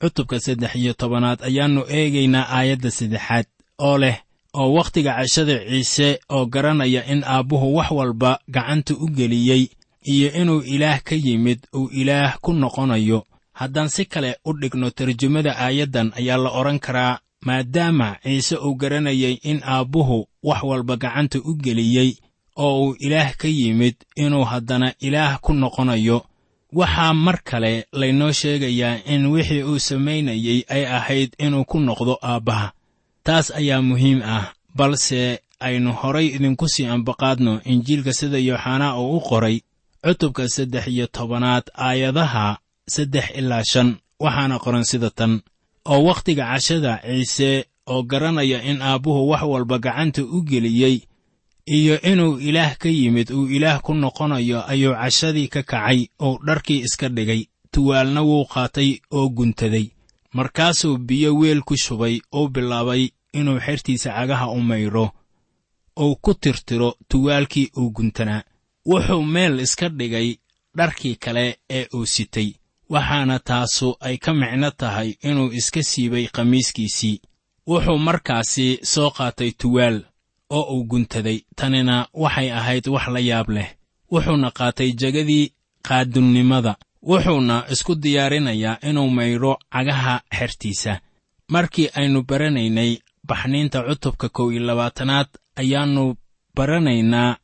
cutubka 0.00 0.36
saddex 0.44 0.72
iyo 0.80 0.92
tobanaad 1.00 1.38
ayaannu 1.48 1.82
eegaynaa 1.96 2.46
aayadda 2.56 2.90
saddexaad 2.98 3.46
oo 3.86 3.96
leh 4.02 4.16
oo 4.60 4.68
wakhtiga 4.76 5.12
cashada 5.18 5.56
ciise 5.68 6.08
oo 6.34 6.44
garanaya 6.54 7.00
in 7.12 7.20
aabbuhu 7.24 7.66
wax 7.76 7.90
walba 7.98 8.30
gacanta 8.54 8.94
u 8.94 9.06
geliyey 9.18 9.62
iyo 10.12 10.28
inuu 10.40 10.60
ilaah 10.74 10.98
ka 11.06 11.14
yimid 11.24 11.60
uu 11.74 11.88
ilaah 12.00 12.38
ku 12.40 12.52
noqonayo. 12.52 13.20
Haddaan 13.52 13.88
si 13.88 14.04
kale 14.04 14.30
u 14.44 14.52
dhigno 14.60 14.90
tarjumada 14.90 15.52
aayaddan 15.64 16.12
ayaa 16.18 16.36
la 16.44 16.50
odhan 16.60 16.78
karaa 16.78 17.18
maadaama 17.46 18.08
ciise 18.22 18.56
uu 18.56 18.74
garanayay 18.74 19.34
in 19.50 19.60
aabbuhu 19.64 20.18
wax 20.42 20.62
walba 20.62 20.96
gacanta 20.96 21.38
u 21.38 21.54
geliyey 21.64 22.10
oo 22.56 22.84
uu 22.84 22.96
ilaah 22.98 23.36
ka 23.36 23.48
yimid 23.48 23.94
inuu 24.16 24.44
haddana 24.44 24.88
ilaah 25.00 25.38
ku 25.40 25.52
noqonayo 25.54 26.18
waxaa 26.72 27.14
mar 27.14 27.38
kale 27.44 27.86
laynoo 27.92 28.32
sheegayaa 28.32 29.00
in 29.12 29.26
wixii 29.26 29.62
uu 29.62 29.78
samaynayey 29.78 30.64
ay 30.68 30.84
ahayd 30.86 31.30
inuu 31.38 31.64
ku 31.64 31.80
noqdo 31.80 32.18
aabbaha. 32.22 32.72
Taas 33.24 33.50
ayaa 33.50 33.82
muhiim 33.82 34.20
ah 34.24 34.52
balse 34.74 35.40
aynu 35.60 35.92
horay 35.92 36.26
idinku 36.36 36.68
sii 36.68 36.86
ambaqaadno 36.86 37.60
injiilka 37.64 38.12
sida 38.12 38.38
yooxanaa 38.38 38.98
uu 39.00 39.16
u 39.16 39.20
qoray 39.20 39.56
cutubka 40.04 40.48
saddex 40.48 40.86
iyo 40.86 41.06
tobanaad 41.06 41.64
aayadaha 41.86 42.58
saddex 42.94 43.24
ilaa 43.38 43.64
shan 43.64 43.96
waxaana 44.20 44.58
qoran 44.58 44.84
sida 44.84 45.10
tan. 45.10 45.40
Oo 45.86 46.04
wakhtiga 46.04 46.44
cashada 46.52 46.92
ciise 47.06 47.64
oo 47.86 48.02
garanaya 48.02 48.62
in 48.62 48.82
aabbuhu 48.82 49.28
wax 49.30 49.42
walba 49.42 49.78
gacanta 49.78 50.22
u 50.24 50.42
geliyey 50.42 50.96
iyo 51.66 52.00
inuu 52.00 52.38
ilaah 52.38 52.76
ka 52.78 52.88
yimid 52.88 53.30
uu 53.30 53.46
ilaah 53.48 53.80
ku 53.82 53.94
noqonayo 53.94 54.62
ayuu 54.68 54.94
cashadii 54.94 55.48
ka 55.48 55.62
kacay 55.62 56.06
oo 56.20 56.38
dharkii 56.46 56.80
iska 56.86 57.08
dhigay. 57.08 57.46
Tuwaalna 57.70 58.22
wuu 58.22 58.44
qaatay 58.44 58.98
oo 59.10 59.28
guntaday. 59.28 59.86
Markaasuu 60.32 60.96
biyo 60.98 61.36
weel 61.36 61.60
ku 61.62 61.76
shubay 61.76 62.20
oo 62.32 62.48
bilaabay 62.48 63.08
inuu 63.32 63.60
xertiisa 63.60 64.10
cagaha 64.16 64.48
u 64.50 64.60
maydho 64.60 65.10
uu 66.00 66.16
ku 66.16 66.34
tirtiro 66.34 66.94
tuwaalkii 67.08 67.70
uu 67.76 67.90
guntanaa 67.90 68.42
wuxuu 68.86 69.22
meel 69.22 69.60
iska 69.60 69.88
dhigay 69.88 70.36
dharkii 70.76 71.14
kale 71.16 71.58
ee 71.70 71.86
uu 71.94 72.06
sitay 72.06 72.52
waxaana 72.88 73.38
taasu 73.38 73.96
ay 74.00 74.16
ka 74.16 74.34
micno 74.34 74.70
tahay 74.70 75.14
inuu 75.22 75.52
iska 75.52 75.82
siibay 75.82 76.26
khamiiskiisii. 76.26 77.20
Wuxuu 77.66 77.98
markaasi 77.98 78.78
soo 78.82 79.10
qaatay 79.10 79.50
tuwaal 79.50 80.02
oo 80.50 80.62
uu 80.76 80.84
guntaday. 80.84 81.38
Tanina 81.56 82.06
waxay 82.14 82.50
ahayd 82.52 82.86
wax 82.88 83.08
la 83.08 83.20
yaab 83.20 83.48
leh. 83.50 83.68
Wuxuuna 84.12 84.50
qaatay 84.50 84.92
jegadii 84.92 85.52
qaadunnimada 85.86 86.76
wuxuuna 87.02 87.64
isku 87.72 87.94
diyaarinayaa 87.94 88.78
inuu 88.88 89.10
maydho 89.10 89.58
cagaha 89.72 90.20
xertiisa. 90.38 91.00
Markii 91.48 91.88
aynu 91.94 92.22
baranaynay 92.22 92.98
baxniinta 93.28 93.82
cutubka 93.82 94.28
kow 94.28 94.50
iyo 94.52 94.60
labaatanaad 94.68 95.28
ayaannu 95.56 96.14
baranaynaa 96.56 97.36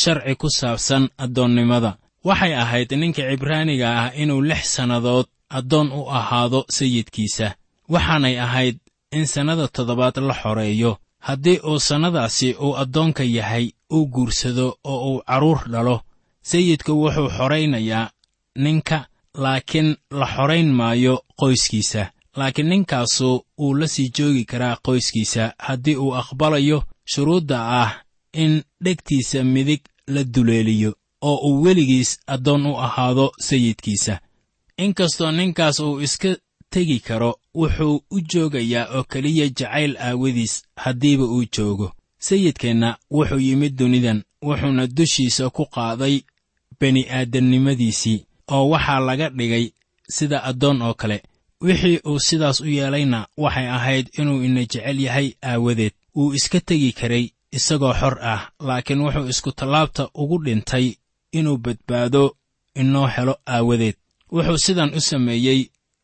sharci 0.00 0.34
ku 0.40 0.48
saabsan 0.50 1.08
addoonnimada. 1.18 1.96
Waxay 2.24 2.54
ahayd 2.54 2.92
ninka 2.92 3.22
cibraaniga 3.30 3.88
ah 4.00 4.12
inuu 4.22 4.40
lix 4.42 4.64
sannadood 4.76 5.26
addoon 5.50 5.92
u 5.92 6.08
ahaado 6.18 6.64
sayidkiisa. 6.76 7.54
Waxaanay 7.88 8.36
ahayd 8.40 8.76
in 9.12 9.26
sannada 9.26 9.68
toddobaad 9.68 10.16
la 10.28 10.34
xoreeyo 10.34 10.98
haddii 11.28 11.58
uu 11.70 11.78
sannadaasi 11.88 12.48
uu 12.64 12.76
addoonka 12.82 13.24
yahay 13.36 13.66
uu 13.96 14.06
guursado 14.14 14.66
oo 14.84 14.98
uu 15.10 15.22
carruur 15.28 15.60
dhalo 15.72 15.96
sayidku 16.50 16.92
wuxuu 17.02 17.28
xoraynayaa 17.36 18.10
ninka 18.64 18.98
laakiin 19.42 19.88
la 20.18 20.26
xorayn 20.34 20.68
maayo 20.78 21.14
qoyskiisa. 21.40 22.02
Laakiin 22.36 22.68
ninkaasu 22.68 23.28
wuu 23.58 23.74
la 23.80 23.86
sii 23.88 24.08
joogi 24.18 24.44
karaa 24.44 24.76
qoyskiisa 24.86 25.52
haddii 25.58 25.96
uu 25.96 26.14
aqbalayo 26.20 26.78
shuruudda 27.12 27.58
ah 27.82 27.90
in 28.42 28.62
dhegtiisa 28.84 29.44
midig 29.44 29.82
la 30.06 30.24
duleeliyo 30.34 30.90
oo 31.28 31.36
uu 31.48 31.62
weligiis 31.64 32.10
addoon 32.26 32.66
u 32.66 32.76
ahaado 32.86 33.32
sayidkiisa. 33.46 34.14
Inkastoo 34.78 35.30
ninkaas 35.32 35.80
uu 35.80 36.00
iska 36.00 36.36
tegi 36.70 36.98
karo 37.00 37.34
wuxuu 37.54 38.02
u 38.10 38.20
joogayaa 38.30 38.86
oo 38.96 39.02
keliya 39.04 39.46
jacayl 39.48 39.96
aawadiis 39.96 40.62
haddiiba 40.76 41.24
uu 41.24 41.44
joogo. 41.56 41.92
Sayidkeenna 42.18 42.96
wuxuu 43.10 43.38
yimid 43.46 43.76
dunidan 43.78 44.22
wuxuuna 44.42 44.86
dushiisa 44.86 45.50
ku 45.50 45.64
qaaday 45.74 46.20
bini'aadamnimadiisii 46.80 48.24
oo 48.54 48.68
waxaa 48.72 49.00
laga 49.00 49.28
dhigay 49.38 49.66
sida 50.16 50.44
addoon 50.44 50.82
oo 50.82 50.94
kale. 50.94 51.22
Wixii 51.60 51.98
uu 52.06 52.18
sidaas 52.20 52.60
u 52.60 52.66
yeelayna 52.66 53.26
waxay 53.36 53.68
ahayd 53.76 54.06
inuu 54.18 54.42
ina 54.42 54.60
jecel 54.60 55.00
yahay 55.00 55.28
aawadeed. 55.42 55.92
Wuu 56.14 56.34
iska 56.34 56.60
tegi 56.60 56.92
karay 56.92 57.24
isagoo 57.52 57.92
xor 58.00 58.18
ah 58.22 58.50
laakiin 58.60 59.00
wuxuu 59.00 59.28
isku 59.28 59.52
tallaabta 59.52 60.08
ugu 60.14 60.38
dhintay 60.44 60.86
inuu 61.32 61.56
badbaado 61.56 62.36
inoo 62.74 63.06
helo 63.06 63.36
aawadeed. 63.46 63.94
Wuxuu 64.32 64.58
sidan 64.58 64.94
u 64.94 65.00
sameeyey 65.00 65.60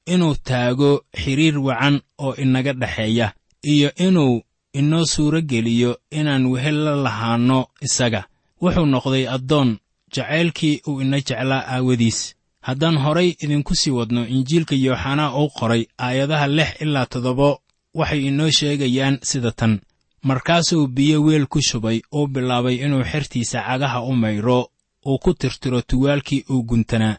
inuu 0.06 0.34
taago 0.34 1.04
xidhiir 1.22 1.58
wacan 1.58 2.00
oo 2.18 2.34
inaga 2.34 2.72
dhexeeya 2.72 3.32
iyo 3.62 3.94
inuu 3.94 4.42
inoo 4.72 5.04
suuro 5.04 5.40
geliyo 5.40 5.98
inaan 6.10 6.46
wehel 6.46 6.74
la 6.84 6.94
lahaanno 6.96 7.66
isaga. 7.80 8.24
Wuxuu 8.62 8.86
noqday 8.86 9.28
addoon 9.28 9.78
jacaylkii 10.14 10.80
uu 10.88 11.00
ina 11.00 11.20
jeclaa 11.20 11.64
aawadiis. 11.74 12.34
Haddaan 12.60 12.98
horay 12.98 13.28
idinku 13.40 13.74
sii 13.74 13.90
wadno 13.90 14.26
injiilka 14.26 14.74
yooxanaa 14.74 15.34
uu 15.40 15.48
qoray 15.58 15.84
aayadaha 15.98 16.46
lix 16.46 16.68
ilaa 16.80 17.06
toddoba 17.06 17.56
waxay 17.94 18.26
inoo 18.26 18.50
sheegayaan 18.50 19.18
sida 19.22 19.52
tan. 19.52 19.80
Markaasuu 20.22 20.86
biyo 20.86 21.22
weel 21.22 21.46
ku 21.46 21.62
shubay 21.62 22.00
uu 22.14 22.26
bilaabay 22.26 22.74
inuu 22.74 23.04
xertiisa 23.04 23.62
cagaha 23.66 24.02
u 24.02 24.12
maydho 24.12 24.68
uu 25.06 25.18
ku 25.18 25.34
tirtiro 25.34 25.80
tuwaalkii 25.82 26.44
uu 26.50 26.62
guntanaa 26.62 27.16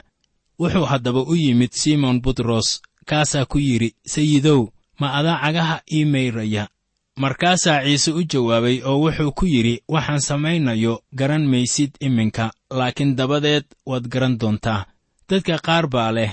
wuxuu 0.62 0.86
haddaba 0.92 1.22
u 1.32 1.36
yimid 1.44 1.72
simon 1.82 2.18
butros 2.24 2.68
kaasaa 3.10 3.46
ku 3.52 3.58
yidhi 3.68 3.90
sayidow 4.14 4.62
ma 5.00 5.08
adaa 5.18 5.38
cagaha 5.44 5.76
ii 5.98 6.06
mayraya. 6.14 6.64
Markaasaa 7.22 7.84
ciise 7.86 8.12
u 8.12 8.24
jawaabay 8.32 8.78
oo 8.90 8.98
wuxuu 9.04 9.32
ku 9.38 9.46
yidhi 9.54 9.82
waxaan 9.94 10.20
samaynayo 10.30 10.94
garan 11.20 11.46
maysid 11.52 11.92
iminka 12.00 12.46
laakiin 12.78 13.16
dabadeed 13.16 13.66
waad 13.90 14.06
garan 14.14 14.38
doontaa. 14.40 14.86
Dadka 15.30 15.58
qaar 15.66 15.86
baa 15.94 16.12
leh 16.18 16.32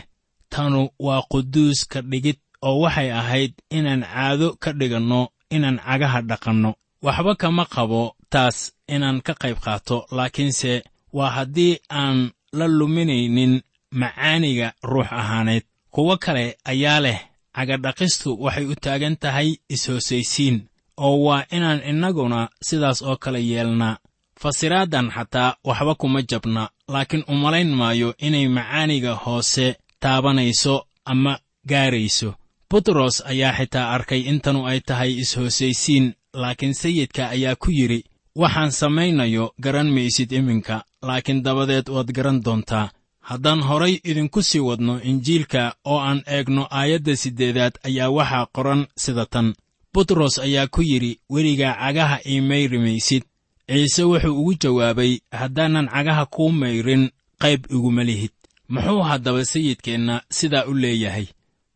tanu 0.53 0.89
waa 1.07 1.23
quduus 1.31 1.79
ka 1.93 2.01
dhigid 2.11 2.39
oo 2.63 2.81
waxay 2.85 3.11
ahayd 3.21 3.53
inaan 3.77 4.03
caado 4.13 4.49
ka 4.63 4.71
dhiganno 4.79 5.21
inaan 5.51 5.79
cagaha 5.87 6.21
dhaqanno. 6.29 6.71
Waxba 7.03 7.33
kama 7.43 7.65
qabo 7.75 8.03
taas 8.33 8.73
inaan 8.95 9.19
ka 9.27 9.33
qayb 9.43 9.59
qaato 9.65 9.97
laakiinse 10.17 10.73
waa 11.17 11.31
haddii 11.37 11.75
aan 12.01 12.31
la 12.59 12.67
luminaynin 12.79 13.55
macaaniga 13.93 14.73
ruux 14.83 15.07
ahaaneed. 15.11 15.63
Kuwo 15.91 16.17
kale 16.17 16.57
ayaa 16.65 17.01
leh 17.01 17.19
cagadhaqistu 17.55 18.37
waxay 18.41 18.65
u 18.65 18.75
taagan 18.75 19.17
tahay 19.17 19.57
is-hoosaysiin 19.69 20.57
oo 20.97 21.17
waa 21.25 21.45
inaan 21.57 21.81
innaguna 21.91 22.49
sidaas 22.63 23.03
oo 23.03 23.17
kale 23.17 23.41
yeelnaa 23.51 23.97
fasiraaddan 24.41 25.11
xataa 25.11 25.57
waxba 25.65 25.95
kuma 25.95 26.23
jabna 26.31 26.71
laakiin 26.89 27.25
umalayn 27.29 27.71
maayo 27.75 28.15
inay 28.19 28.49
macaaniga 28.49 29.15
hoose 29.15 29.77
taabanayso 30.01 30.87
ama 31.05 31.39
gaarayso. 31.69 32.35
Butros 32.71 33.23
ayaa 33.27 33.53
xitaa 33.59 33.91
arkay 33.95 34.21
intanu 34.21 34.67
ay 34.67 34.81
tahay 34.81 35.11
is-hoosaysiin 35.23 36.15
laakiin 36.35 36.75
sayidka 36.75 37.29
ayaa 37.35 37.57
ku 37.57 37.71
yidhi 37.71 38.05
waxaan 38.37 38.71
samaynayo 38.71 39.55
garan 39.61 39.91
maysid 39.91 40.33
iminka 40.33 40.85
laakiin 41.03 41.43
dabadeed 41.43 41.89
waad 41.89 42.13
garan 42.13 42.39
doontaa 42.45 42.91
haddaan 43.31 43.61
horay 43.69 43.95
idinku 44.11 44.43
sii 44.43 44.59
wadno 44.69 44.95
injiilka 45.11 45.63
oo 45.85 45.99
aan 46.09 46.21
eegno 46.27 46.63
aayadda 46.79 47.17
siddeedaad 47.23 47.75
ayaa 47.89 48.11
waxaa 48.17 48.47
qoran 48.57 48.83
sida 49.03 49.27
tan. 49.27 49.55
Butros 49.93 50.39
ayaa 50.39 50.67
ku 50.75 50.83
yidhi 50.83 51.21
weligaa 51.33 51.75
cagaha 51.83 52.17
ii 52.27 52.41
mayri 52.41 52.79
maysid 52.79 53.25
ciise 53.69 54.03
wuxuu 54.11 54.39
ugu 54.41 54.55
jawaabay 54.63 55.13
haddaanan 55.41 55.89
cagaha 55.95 56.25
kuu 56.27 56.51
mayrin 56.53 57.11
qayb 57.43 57.63
iguma 57.71 58.03
lihid. 58.05 58.33
Muxuu 58.69 59.03
haddaba 59.03 59.45
sayidkeenna 59.45 60.23
sidaa 60.31 60.65
u 60.71 60.75
leeyahay? 60.75 61.27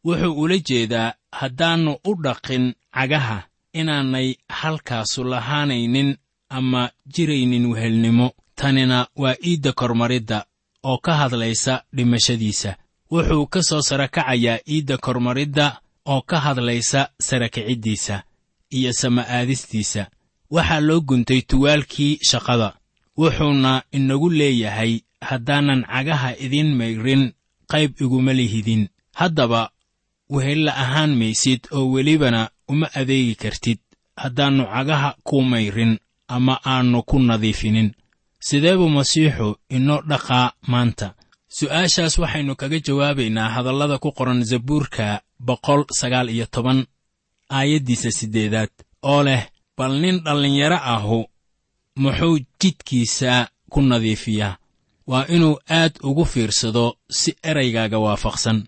Wuxuu 0.05 0.41
ula 0.43 0.59
jeedaa 0.69 1.15
haddaannu 1.33 1.93
u 2.05 2.13
dhaqin 2.25 2.75
cagaha 2.95 3.39
inaanay 3.73 4.35
halkaasu 4.49 5.25
lahaanaynin 5.25 6.17
ama 6.49 6.91
jiraynin 7.15 7.67
wehelnimo. 7.73 8.31
Tanina 8.55 9.07
waa 9.17 9.35
iidda 9.47 9.73
kormaridda 9.73 10.45
oo 10.85 10.99
ka 10.99 11.13
hadlaysa 11.15 11.83
dhimashadiisa. 11.97 12.77
Wuxuu 13.11 13.47
ka 13.47 13.63
soo 13.63 13.81
sara 13.83 14.09
kacayaa 14.09 14.59
iidda 14.69 14.97
kormaridda 14.99 15.81
oo 16.07 16.23
ka 16.23 16.41
hadlaysa 16.41 17.09
sara 17.21 17.49
kiciddiisa 17.49 18.23
iyo 18.71 18.93
sama'aadistiisa 18.93 20.07
waxaa 20.51 20.81
loo 20.81 21.01
guntay 21.01 21.41
tuwaalkii 21.43 22.19
shaqada. 22.31 22.75
Wuxuuna 23.19 23.83
inagu 23.93 24.31
leeyahay 24.31 25.01
haddaanan 25.21 25.85
cagaha 25.85 26.31
idiin 26.45 26.75
mayrin 26.77 27.33
qayb 27.71 27.93
iguma 28.01 28.33
lihidin. 28.33 28.89
Haddaba 29.15 29.71
wehella 30.31 30.73
ahaan 30.77 31.13
maysid 31.21 31.61
oo 31.71 31.91
welibana 31.93 32.51
uma 32.69 32.89
adeegi 32.95 33.35
kartid. 33.35 33.79
Haddaannu 34.17 34.65
cagaha 34.65 35.17
ku 35.25 35.43
mayrin 35.43 35.99
ama 36.29 36.61
aannu 36.65 37.03
ku 37.03 37.19
nadiifinin 37.19 37.93
sidee 38.49 38.77
buu 38.79 38.89
masiixu 38.99 39.49
inoo 39.77 40.01
dhaqaa 40.11 40.47
maanta? 40.73 41.15
Su'aashaas 41.59 42.15
waxaynu 42.23 42.53
kaga 42.61 42.79
jawaabaynaa 42.87 43.49
hadallada 43.57 43.97
ku 43.99 44.11
qoran 44.19 44.41
zabuurka 44.51 45.21
boqol 45.49 45.85
sagaal 46.01 46.29
iyo 46.35 46.47
toban 46.55 46.81
aayaddiisa 47.59 48.11
siddeedaad. 48.19 48.73
Oo 49.11 49.23
leh 49.27 49.43
bal 49.77 49.93
nin 50.03 50.17
dhallinyaro 50.25 50.79
ahu 50.95 51.19
muxuu 52.03 52.39
jidkiisa 52.61 53.49
ku 53.73 53.81
nadiifiyaa? 53.83 54.57
Waa 55.11 55.27
inuu 55.35 55.57
aad 55.79 55.95
ugu 56.09 56.25
fiirsado 56.25 56.97
si 57.11 57.31
eraygaaga 57.51 57.99
waafaqsan. 57.99 58.59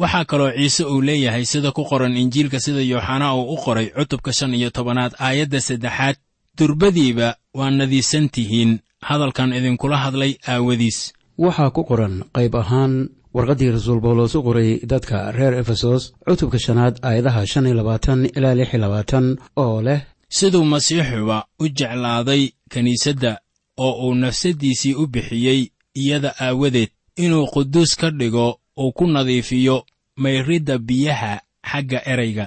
Waxaa 0.00 0.24
kaloo 0.24 0.50
ciise 0.56 0.84
uu 0.84 1.00
leeyahay 1.08 1.44
sida 1.44 1.70
ku 1.76 1.82
qoran 1.90 2.16
injiilka 2.16 2.58
sida 2.60 2.80
yooxanaa 2.92 3.34
uu 3.38 3.52
u 3.54 3.56
qoray 3.64 3.88
cutubka 3.96 4.32
shan 4.32 4.54
iyo 4.54 4.70
tobanaad 4.70 5.12
aayadda 5.18 5.60
saddexaad. 5.60 6.16
Durbadiiba 6.58 7.28
waa 7.54 7.70
nadiisan 7.70 8.28
tihiin 8.34 8.72
hadalkan 9.08 9.52
idinkula 9.52 9.96
hadlay 10.04 10.32
aawadiis. 10.48 11.12
Waxaa 11.38 11.70
ku 11.70 11.82
qoran 11.84 12.14
qayb 12.36 12.54
ahaan 12.56 13.08
warqaddii 13.34 13.70
rasuul 13.76 14.00
bawlos 14.00 14.34
u 14.34 14.42
qoray 14.42 14.80
dadka 14.92 15.32
reer 15.32 15.54
efesos 15.62 16.02
cutubka 16.28 16.58
shanaad 16.58 16.94
aayadaha 17.02 17.46
shan 17.46 17.66
iyo 17.66 17.74
labaatan 17.80 18.20
ilaa 18.36 18.54
lix 18.54 18.68
iyo 18.72 18.80
labaatan 18.84 19.26
oo 19.56 19.82
leh 19.82 20.00
siduu 20.28 20.64
masiixuba 20.64 21.38
u 21.62 21.68
jeclaaday 21.68 22.42
kiniisadda 22.72 23.32
oo 23.78 23.92
uu 24.08 24.14
nafsaddiisii 24.14 24.94
u 24.94 25.06
bixiyey 25.06 25.60
iyada 25.94 26.30
aawadeed 26.40 26.90
inuu 27.16 27.46
quduus 27.54 27.96
ka 27.96 28.10
dhigo 28.10 28.58
uu 28.78 28.92
ku 28.92 29.06
nadiifiyo 29.06 29.84
mayridda 30.16 30.78
biyaha 30.78 31.40
xagga 31.70 32.00
erayga. 32.12 32.46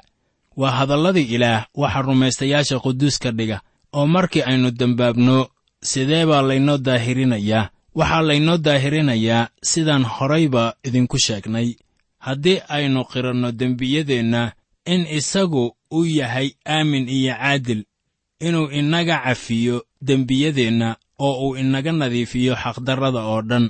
Waa 0.58 0.72
hadalladii 0.72 1.28
ilaah 1.36 1.66
waxa 1.76 2.02
rumaystayaasha 2.02 2.80
quduus 2.80 3.20
ka 3.20 3.32
dhiga 3.32 3.62
oo 3.94 4.08
markii 4.08 4.42
aynu 4.42 4.72
dembaabno 4.72 5.48
sidee 5.92 6.26
baa 6.30 6.42
laynoo 6.50 6.78
daahirinayaa? 6.88 7.70
Waxaa 8.00 8.22
laynoo 8.30 8.58
daahirinayaa 8.66 9.50
sidaan 9.72 10.04
horayba 10.16 10.64
idinku 10.88 11.18
sheegnay. 11.26 11.70
Haddii 12.26 12.60
aynu 12.76 13.02
qiranno 13.12 13.50
dembiyadeenna 13.60 14.42
in 14.94 15.02
isagu 15.20 15.64
uu 15.98 16.06
yahay 16.20 16.50
aamin 16.76 17.06
iyo 17.18 17.34
caadil 17.42 17.82
inuu 18.48 18.68
inaga 18.80 19.18
cafiyo 19.26 19.78
dembiyadeenna 20.08 20.90
oo 21.26 21.34
uu 21.48 21.56
inaga 21.62 21.92
nadiifiyo 21.92 22.54
xaqdarrada 22.64 23.22
oo 23.32 23.42
dhan. 23.50 23.66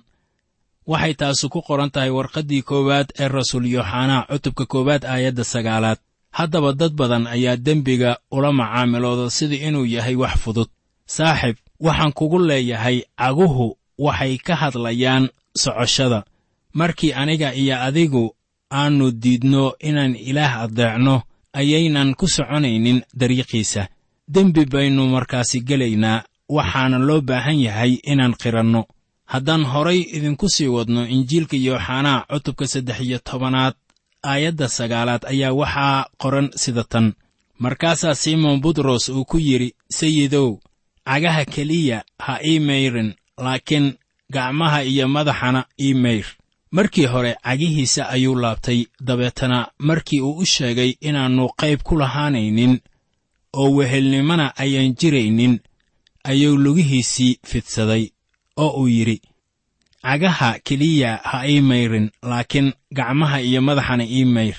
Waxay 0.92 1.14
taasu 1.20 1.50
ku 1.54 1.60
qoran 1.68 1.92
tahay 1.94 2.10
warqaddii 2.18 2.62
koowaad 2.70 3.08
ee 3.20 3.28
rasuul 3.28 3.66
yooxanaa 3.76 4.28
cutubka 4.30 4.66
koowaad 4.66 5.04
aayadda 5.06 5.44
sagaalaad. 5.44 6.00
Haddaba 6.38 6.74
dad 6.80 6.94
badan 7.00 7.28
ayaa 7.28 7.58
dembiga 7.66 8.12
ula 8.32 8.52
macaamilooda 8.60 9.30
sida 9.38 9.56
inuu 9.68 9.86
yahay 9.96 10.16
wax 10.16 10.36
fudud. 10.44 10.70
Saaxib 11.16 11.56
waxaan 11.80 12.12
kugu 12.14 12.40
leeyahay 12.40 13.04
caguhu 13.20 13.78
waxay 13.98 14.38
ka 14.38 14.56
hadlayaan 14.56 15.30
socoshada. 15.58 16.24
Markii 16.74 17.14
aniga 17.14 17.54
iyo 17.54 17.76
adigu 17.82 18.36
aannu 18.72 19.12
diidno 19.12 19.74
inaan 19.80 20.16
ilaah 20.16 20.62
addeecno 20.64 21.22
ayaynan 21.54 22.16
ku 22.16 22.28
soconaynin 22.28 23.02
dariiqiisa. 23.20 23.88
Dembi 24.28 24.66
baynu 24.66 25.08
markaasi 25.08 25.62
gelaynaa 25.62 26.24
waxaana 26.50 26.98
loo 27.00 27.22
baahan 27.22 27.60
yahay 27.60 27.94
inaan 28.04 28.36
qiranno. 28.42 28.84
Haddaan 29.26 29.64
horay 29.66 30.00
idinku 30.18 30.50
sii 30.50 30.68
wadno 30.68 31.02
injiilka 31.08 31.58
yooxanaa 31.58 32.26
cutubka 32.30 32.68
saddex 32.68 33.00
iyo 33.02 33.20
tobanaad 33.20 33.74
aayadda 34.24 34.68
sagaalaad 34.68 35.24
ayaa 35.32 35.54
waxaa 35.54 36.06
qoran 36.22 36.50
sida 36.56 36.84
tan. 36.84 37.14
Markaasaa 37.60 38.16
simon 38.16 38.62
butros 38.62 39.10
uu 39.10 39.26
ku 39.26 39.38
yidhi 39.40 39.74
sayidow 39.90 40.60
cagaha 41.08 41.46
keliya 41.46 42.04
ha 42.20 42.40
ii 42.46 42.60
mayrin 42.60 43.14
laakiin 43.38 43.94
gacmaha 44.34 44.84
iyo 44.84 45.08
madaxana 45.08 45.66
ii 45.82 45.94
mayr 45.94 46.26
markii 46.72 47.06
hore 47.06 47.36
cagihiisa 47.44 48.10
ayuu 48.10 48.36
laabtay. 48.36 48.86
Dabeetana 49.02 49.68
markii 49.80 50.22
uu 50.22 50.38
u 50.38 50.46
sheegay 50.46 50.92
inaannu 51.02 51.50
qayb 51.62 51.80
ku 51.84 51.98
lahaanaynin 51.98 52.80
oo 53.54 53.70
wehelnimona 53.78 54.58
ayaan 54.58 54.96
jiraynin 55.00 55.60
ayuu 56.24 56.58
lugihiisii 56.58 57.40
fidsaday 57.50 58.10
oo 58.58 58.70
uu 58.82 58.88
yidhi 58.88 59.22
cagaha 60.04 60.60
keliya 60.60 61.12
ha 61.24 61.48
ii 61.48 61.62
mayrin 61.62 62.12
laakiin 62.24 62.74
gacmaha 62.92 63.42
iyo 63.42 63.62
madaxana 63.62 64.06
ii 64.06 64.26
mayr 64.26 64.56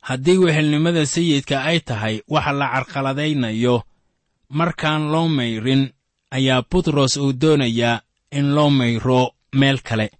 haddii 0.00 0.36
wehelnimada 0.38 1.06
sayidka 1.06 1.64
ay 1.64 1.80
tahay 1.80 2.20
waxa 2.28 2.52
la 2.52 2.66
carqaladaynayo 2.72 3.82
markaan 4.48 5.12
loo 5.12 5.28
mayrin 5.28 5.90
ayaa 6.30 6.62
butros 6.70 7.16
uu 7.16 7.32
doonayaa 7.40 8.00
in 8.32 8.54
loo 8.54 8.70
mayro 8.70 9.30
meel 9.54 9.78
kale 9.78 10.10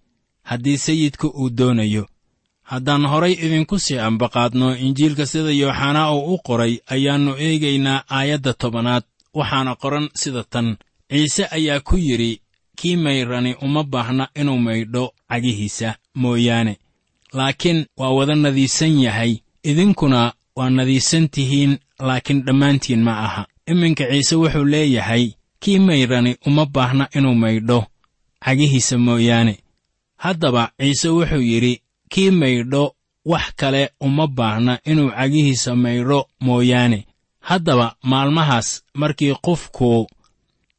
haddii 0.43 0.77
sayidku 0.77 1.27
uu 1.27 1.49
doonayo. 1.57 2.05
Haddaan 2.63 3.05
horay 3.05 3.33
idinku 3.45 3.79
sii 3.79 3.97
ambaqaadno 3.99 4.75
injiilka 4.75 5.25
sida 5.25 5.51
yooxanaa 5.51 6.11
uu 6.13 6.33
u 6.33 6.37
qoray 6.47 6.73
ayaannu 6.93 7.35
eegaynaa 7.45 8.03
aayadda 8.17 8.53
tobanaad 8.53 9.03
waxaana 9.33 9.75
qoran 9.75 10.09
sida 10.21 10.43
tan 10.43 10.77
ciise 11.11 11.43
ayaa 11.57 11.79
ku 11.79 11.95
yidhi 11.97 12.41
kii 12.75 12.95
mayrani 12.95 13.55
uma 13.65 13.83
baahna 13.83 14.27
inuu 14.35 14.57
maydho 14.57 15.13
cagihiisa 15.29 15.95
mooyaane. 16.21 16.77
Laakiin 17.33 17.85
waa 17.97 18.09
wada 18.17 18.35
nadiisan 18.35 18.99
yahay 19.05 19.33
idinkuna 19.63 20.33
waa 20.55 20.69
nadiisan 20.69 21.29
tihiin 21.29 21.77
laakiin 21.99 22.43
dhammaantiin 22.45 23.03
ma 23.03 23.13
aha 23.25 23.43
iminka 23.71 24.03
ciise 24.11 24.35
wuxuu 24.35 24.65
leeyahay 24.65 25.31
kii 25.59 25.79
mayrani 25.79 26.35
uma 26.45 26.65
baahna 26.65 27.09
inuu 27.17 27.35
maydho 27.35 27.85
cagihiisa 28.43 28.97
mooyaane. 28.97 29.57
Haddaba 30.17 30.71
ciise 30.79 31.09
wuxuu 31.09 31.41
yidhi 31.41 31.81
kii 32.09 32.31
maydho 32.31 32.95
wax 33.25 33.45
kale 33.55 33.89
uma 33.99 34.27
baahna 34.27 34.79
inuu 34.85 35.09
cagihiisa 35.09 35.75
maydho 35.75 36.27
mooyaane. 36.39 37.05
Haddaba 37.39 37.95
maalmahaas 38.03 38.83
markii 38.93 39.35
qofku 39.45 40.07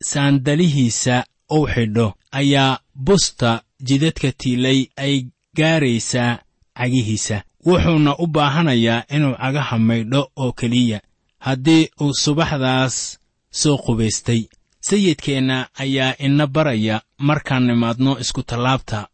saandalihiisa 0.02 1.24
uu 1.52 1.66
xidho 1.66 2.14
ayaa 2.30 2.78
busta 2.94 3.62
jidadka 3.86 4.32
tiilay 4.32 4.86
ay 4.96 5.14
gaaraysaa 5.56 6.38
cagihiisa. 6.78 7.42
Wuxuuna 7.66 8.16
u 8.18 8.26
baahanayaa 8.26 9.02
inuu 9.14 9.34
cagaha 9.34 9.78
maydho 9.78 10.30
oo 10.36 10.52
keliya 10.52 11.00
haddii 11.38 11.88
uu 12.00 12.14
subaxdaas 12.14 13.18
soo 13.50 13.76
qubaystay. 13.84 14.42
Sayidkeenna 14.80 15.68
ayaa 15.82 16.14
ina 16.18 16.46
baraya 16.46 16.96
markaan 17.18 17.66
nimaadno 17.66 18.18
iskutallaabta 18.22 19.08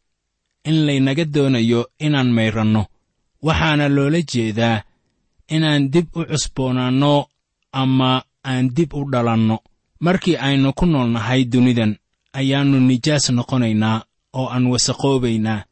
in 0.65 0.87
laynaga 0.87 1.25
doonayo 1.25 1.81
inaan 1.99 2.31
mayranno. 2.37 2.83
Waxaana 3.43 3.89
loola 3.89 4.21
jeedaa 4.33 4.83
inaan 5.49 5.91
dib 5.93 6.07
u 6.17 6.25
cusboonaanno 6.31 7.27
ama 7.73 8.23
aan 8.45 8.71
dib 8.77 8.95
u 8.95 9.11
dhalanno. 9.13 9.59
Markii 10.01 10.37
aynu 10.37 10.73
ku 10.73 10.87
nool 10.87 11.09
nahay 11.11 11.45
dunidan 11.45 11.97
ayaannu 12.33 12.81
nijaas 12.81 13.31
noqonaynaa 13.31 13.99
oo 14.39 14.47
aan 14.55 14.67
wasaqoobaynaa. 14.73 15.65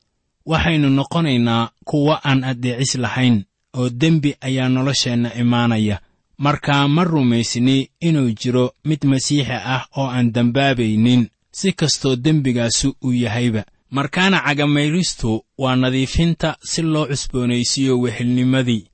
Waxaynu 0.47 0.88
noqonaynaa 0.91 1.71
kuwo 1.85 2.15
aan 2.25 2.45
addeecis 2.45 2.95
lahayn 3.05 3.45
oo 3.79 3.88
dembi 4.01 4.31
ayaa 4.41 4.69
nolosheenna 4.69 5.35
imaanaya 5.43 5.97
markaa 6.44 6.88
ma 6.88 7.02
rumaysni 7.05 7.76
inuu 8.09 8.31
jiro 8.40 8.64
mid 8.88 9.00
masiixi 9.11 9.52
ah 9.74 9.83
oo 10.00 10.07
aan 10.16 10.33
dembaabaynin 10.35 11.22
si 11.59 11.72
kastoo 11.72 12.16
dembigaasu 12.24 12.88
uu 13.05 13.12
yahayba. 13.24 13.62
Markaana 13.96 14.38
cagamayristu 14.46 15.31
waa 15.59 15.76
nadiifinta 15.76 16.57
si 16.70 16.83
loo 16.83 17.07
cusboonaysiiyo 17.11 17.94
wehelnimadii. 18.02 18.87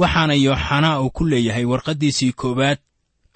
Waxaana 0.00 0.34
yooxanaa 0.34 1.00
uu 1.02 1.10
ku 1.10 1.22
leeyahay 1.30 1.64
warqaddiisii 1.64 2.32
koowaad 2.40 2.78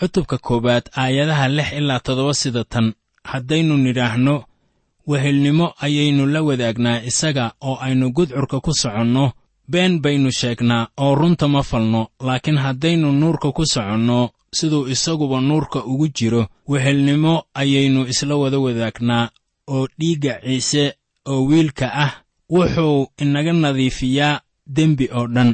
cutubka 0.00 0.38
koowaad 0.38 0.84
aayadaha 1.02 1.48
lix 1.48 1.68
ilaa 1.78 2.00
toddoba 2.06 2.34
sida 2.34 2.64
tan. 2.64 2.86
Haddaynu 3.30 3.76
nidhaahno 3.76 4.44
wehelnimo 5.06 5.66
ayaynu 5.80 6.26
la 6.26 6.40
wadaagnaa 6.42 7.02
isaga 7.10 7.52
oo 7.60 7.76
aynu 7.80 8.12
gudcurka 8.12 8.60
ku 8.60 8.72
soconno 8.74 9.32
been 9.72 9.92
baynu 10.04 10.30
sheegnaa 10.40 10.88
oo 11.04 11.14
runta 11.20 11.46
ma 11.54 11.62
falno 11.70 12.02
laakiin 12.26 12.58
haddaynu 12.64 13.08
nuurka 13.20 13.48
ku 13.56 13.62
soconno 13.72 14.30
siduu 14.58 14.88
isaguba 14.94 15.40
nuurka 15.40 15.78
ugu 15.92 16.06
jiro 16.16 16.42
wehelnimo 16.70 17.34
ayaynu 17.60 18.00
isla 18.12 18.34
wada 18.42 18.58
wadaagnaa 18.64 19.30
oo 19.74 19.86
dhiigga 19.98 20.34
ciise 20.44 20.84
oo 21.30 21.40
wiilka 21.48 21.86
ah 22.04 22.12
wuxuu 22.54 23.06
inaga 23.22 23.52
nadiifiyaa 23.52 24.40
dembi 24.76 25.06
oo 25.18 25.26
dhan. 25.34 25.50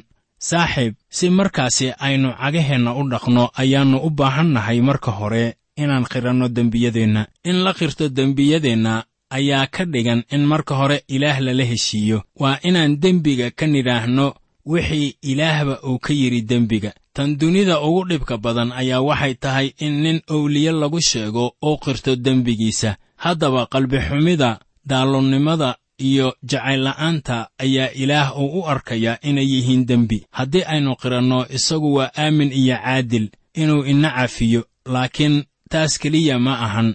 Saaxiib 0.49 0.95
si 1.17 1.31
markaasi 1.31 1.87
aynu 2.07 2.29
cagaheenna 2.41 2.91
u 3.01 3.03
dhaqno 3.13 3.45
ayaannu 3.61 3.99
u 4.07 4.11
baahan 4.19 4.49
nahay 4.55 4.81
marka 4.89 5.11
hore 5.19 5.45
inaan 5.83 6.05
qiranno 6.13 6.49
dembiyadeenna. 6.57 7.23
In 7.45 7.57
la 7.65 7.73
qirto 7.79 8.09
dembiyadeenna 8.09 9.05
ayaa 9.31 9.67
ka 9.67 9.85
dhigan 9.85 10.23
in 10.31 10.47
marka 10.47 10.75
hore 10.75 11.03
ilaah 11.09 11.41
lala 11.41 11.65
heshiiyo. 11.65 12.23
Waa 12.37 12.59
inaan 12.63 13.01
dembiga 13.01 13.51
ka 13.51 13.67
nidhaahno 13.67 14.35
wixii 14.67 15.17
ilaahba 15.23 15.81
uu 15.89 15.99
ka 15.99 16.13
yidhi 16.13 16.43
dembiga. 16.43 16.93
Tan 17.13 17.37
dunida 17.39 17.81
ugu 17.81 18.05
dhibka 18.09 18.37
badan 18.39 18.73
ayaa 18.73 19.01
waxay 19.01 19.35
tahay 19.35 19.73
in 19.79 20.03
nin 20.03 20.21
owliye 20.29 20.73
lagu 20.73 21.01
sheego 21.01 21.55
uu 21.65 21.77
qirto 21.79 22.17
dembigiisa. 22.17 22.97
Haddaba 23.17 23.67
qalbixumida 23.67 24.61
daallonnimada 24.87 25.77
iyo 25.99 26.35
jacaylla'aanta 26.45 27.49
ayaa 27.59 27.91
ilaah 27.95 28.37
uu 28.39 28.61
u 28.61 28.67
arkayaa 28.69 29.19
inay 29.23 29.49
yihiin 29.53 29.87
dembi. 29.87 30.27
Haddii 30.31 30.65
aynu 30.67 30.97
qiranno 30.97 31.47
isagu 31.49 31.95
waa 31.95 32.11
aamin 32.19 32.53
iyo 32.53 32.77
caadil 32.77 33.31
inuu 33.55 33.85
ina 33.85 34.11
cafiyo 34.11 34.65
laakiin 34.87 35.45
taas 35.71 35.99
keliya 35.99 36.39
ma 36.39 36.59
ahan 36.67 36.95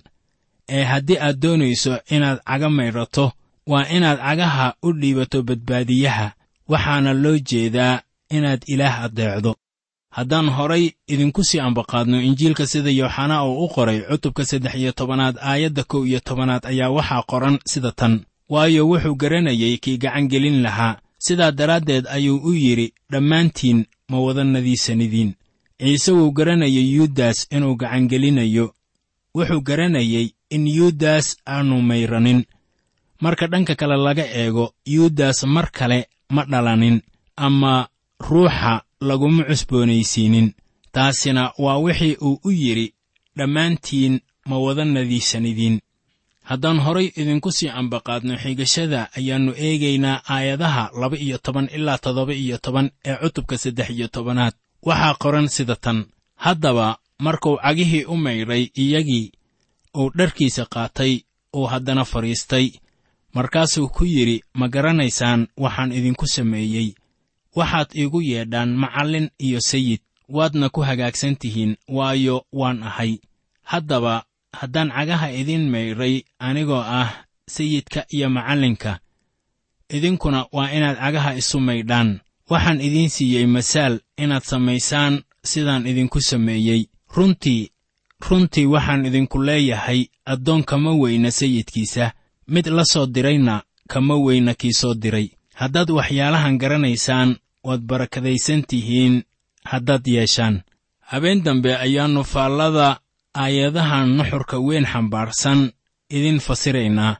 ee 0.75 0.83
haddii 0.91 1.17
aad 1.25 1.37
doonayso 1.43 1.93
inaad 2.15 2.39
caga 2.49 2.69
maydhato 2.69 3.25
waa 3.71 3.85
inaad 3.95 4.19
cagaha 4.27 4.67
u 4.83 4.89
dhiibato 4.99 5.43
badbaadiyaha 5.47 6.27
waxaana 6.71 7.11
loo 7.23 7.37
jeedaa 7.49 8.01
inaad 8.37 8.61
ilaah 8.73 8.95
addeecdo. 9.05 9.55
Haddaan 10.17 10.49
horay 10.57 10.85
idinku 11.13 11.43
sii 11.43 11.59
ambaqaadno 11.67 12.17
injiilka 12.27 12.67
sida 12.67 12.89
yooxanaa 12.99 13.43
uu 13.47 13.63
u 13.65 13.67
qoray 13.75 13.99
cutubka 14.09 14.45
saddex 14.45 14.75
iyo 14.75 14.91
tobanaad 14.91 15.35
aayadda 15.49 15.83
kow 15.83 16.03
iyo 16.07 16.19
tobanaad 16.19 16.63
ayaa 16.71 16.89
waxaa 16.97 17.23
qoran 17.31 17.59
sida 17.71 17.91
tan. 17.91 18.13
Waayo 18.49 18.87
wuxuu 18.89 19.15
garanayay 19.15 19.77
kii 19.77 19.97
gacangelin 19.97 20.61
lahaa. 20.61 20.99
Sidaa 21.17 21.51
daraaddeed 21.51 22.05
ayuu 22.07 22.37
u 22.49 22.53
yidhi 22.53 22.93
dhammaantiin 23.11 23.85
ma 24.09 24.17
wada 24.19 24.43
nadiisanidiin 24.43 25.33
ciise 25.79 26.11
wuu 26.11 26.31
garanayay 26.31 26.87
yuudas 26.95 27.47
inuu 27.55 27.75
gacangelinayo 27.75 28.65
wuxuu 29.35 29.61
garanayay 29.61 30.27
in 30.55 30.63
yuudas 30.77 31.25
aanu 31.53 31.75
mayranin. 31.89 32.39
Marka 33.23 33.45
dhanka 33.51 33.73
kale 33.79 33.95
laga 34.05 34.25
eego 34.41 34.65
yuudas 34.93 35.43
mar 35.55 35.67
kale 35.77 35.99
ma 36.35 36.43
dhalanin 36.51 36.97
ama 37.45 37.73
ruuxa 38.27 38.73
laguma 39.07 39.43
cusboonaysiinin. 39.49 40.47
Taasina 40.95 41.43
waa 41.63 41.77
wixii 41.85 42.15
uu 42.27 42.39
u 42.43 42.51
yidhi 42.51 42.87
dhammaantiin 43.37 44.19
ma 44.49 44.55
wada 44.65 44.85
nadiisanidiin 44.85 45.75
haddaan 46.49 46.79
horay 46.85 47.07
idinku 47.21 47.49
sii 47.57 47.69
ambaqaadno 47.79 48.33
xigashada 48.43 48.99
ayaannu 49.17 49.51
eegaynaa 49.65 50.21
aayadaha 50.35 50.83
laba 51.01 51.17
iyo 51.25 51.37
toban 51.45 51.67
ilaa 51.75 51.97
toddoba 52.03 52.33
iyo 52.33 52.57
toban 52.65 52.87
ee 53.09 53.15
cutubka 53.21 53.55
saddex 53.57 53.89
iyo 53.89 54.07
tobanaad. 54.15 54.53
Waxaa 54.87 55.13
qoran 55.21 55.47
sida 55.55 55.75
tan 55.75 56.05
haddaba 56.35 56.87
markuu 57.25 57.55
cagihii 57.63 58.03
u 58.05 58.15
maydhay 58.17 58.63
iyagii 58.83 59.31
uu 59.97 60.09
dharkiisa 60.17 60.65
qaatay 60.65 61.19
uu 61.55 61.65
haddana 61.65 62.05
fadhiistay. 62.05 62.71
Markaasuu 63.33 63.87
ku 63.89 64.05
yidhi 64.05 64.43
ma 64.53 64.67
garanaysaan 64.67 65.47
waxaan 65.57 65.91
idinku 65.91 66.27
sameeyey. 66.27 66.93
Waxaad 67.55 67.89
iigu 67.95 68.21
yeedhaan 68.21 68.75
macallin 68.75 69.29
iyo 69.39 69.59
sayid. 69.61 69.99
Waadna 70.29 70.69
ku 70.69 70.81
hagaagsan 70.81 71.35
tihiin 71.35 71.75
waayo 71.87 72.45
waan 72.51 72.83
ahay. 72.83 73.19
Haddaba 73.63 74.23
haddaan 74.53 74.91
cagaha 74.91 75.31
idin 75.31 75.69
maydhay 75.69 76.23
anigoo 76.39 76.83
ah 76.83 77.25
sayidka 77.47 78.05
iyo 78.09 78.29
macallinka 78.29 78.99
idinkuna 79.89 80.45
waa 80.51 80.71
inaad 80.71 80.97
cagaha 80.97 81.35
isu 81.35 81.59
maydhaan. 81.59 82.19
Waxaan 82.49 82.81
idiin 82.81 83.09
siiyey 83.09 83.45
masaal 83.47 83.99
inaad 84.17 84.43
samaysaan 84.43 85.23
sidaan 85.43 85.87
idinku 85.87 86.21
sameeyey. 86.21 86.85
Runtii 87.15 87.70
runtii 88.29 88.65
waxaan 88.73 89.05
idinku 89.05 89.37
leeyahay 89.47 90.01
addoon 90.25 90.63
kama 90.63 90.91
weyna 91.01 91.31
sayidkiisa. 91.31 92.11
Mid 92.47 92.67
la 92.67 92.83
soo 92.85 93.05
dirayna 93.05 93.55
kama 93.87 94.15
weyna 94.25 94.53
kii 94.53 94.73
soo 94.73 94.93
diray. 94.93 95.27
Haddaad 95.55 95.89
waxyaalahan 95.97 96.57
garanaysaan 96.61 97.29
waad 97.63 97.81
barakadaysan 97.89 98.63
tihiin 98.69 99.23
haddaad 99.71 100.07
yeeshaan. 100.07 100.61
Habeen 100.99 101.43
dambe 101.43 101.71
ayaannu 101.85 102.23
faallada 102.23 102.99
aayadahan 103.43 104.07
nuxurka 104.17 104.57
weyn 104.67 104.85
xambaarsan 104.91 105.59
idin 106.09 106.39
fasiraynaa. 106.39 107.13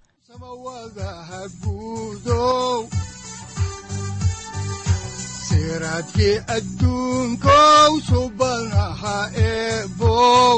Siraadkii 5.48 6.36
adduunkow 6.56 7.92
subanaha 8.10 9.18
eebow 9.46 10.58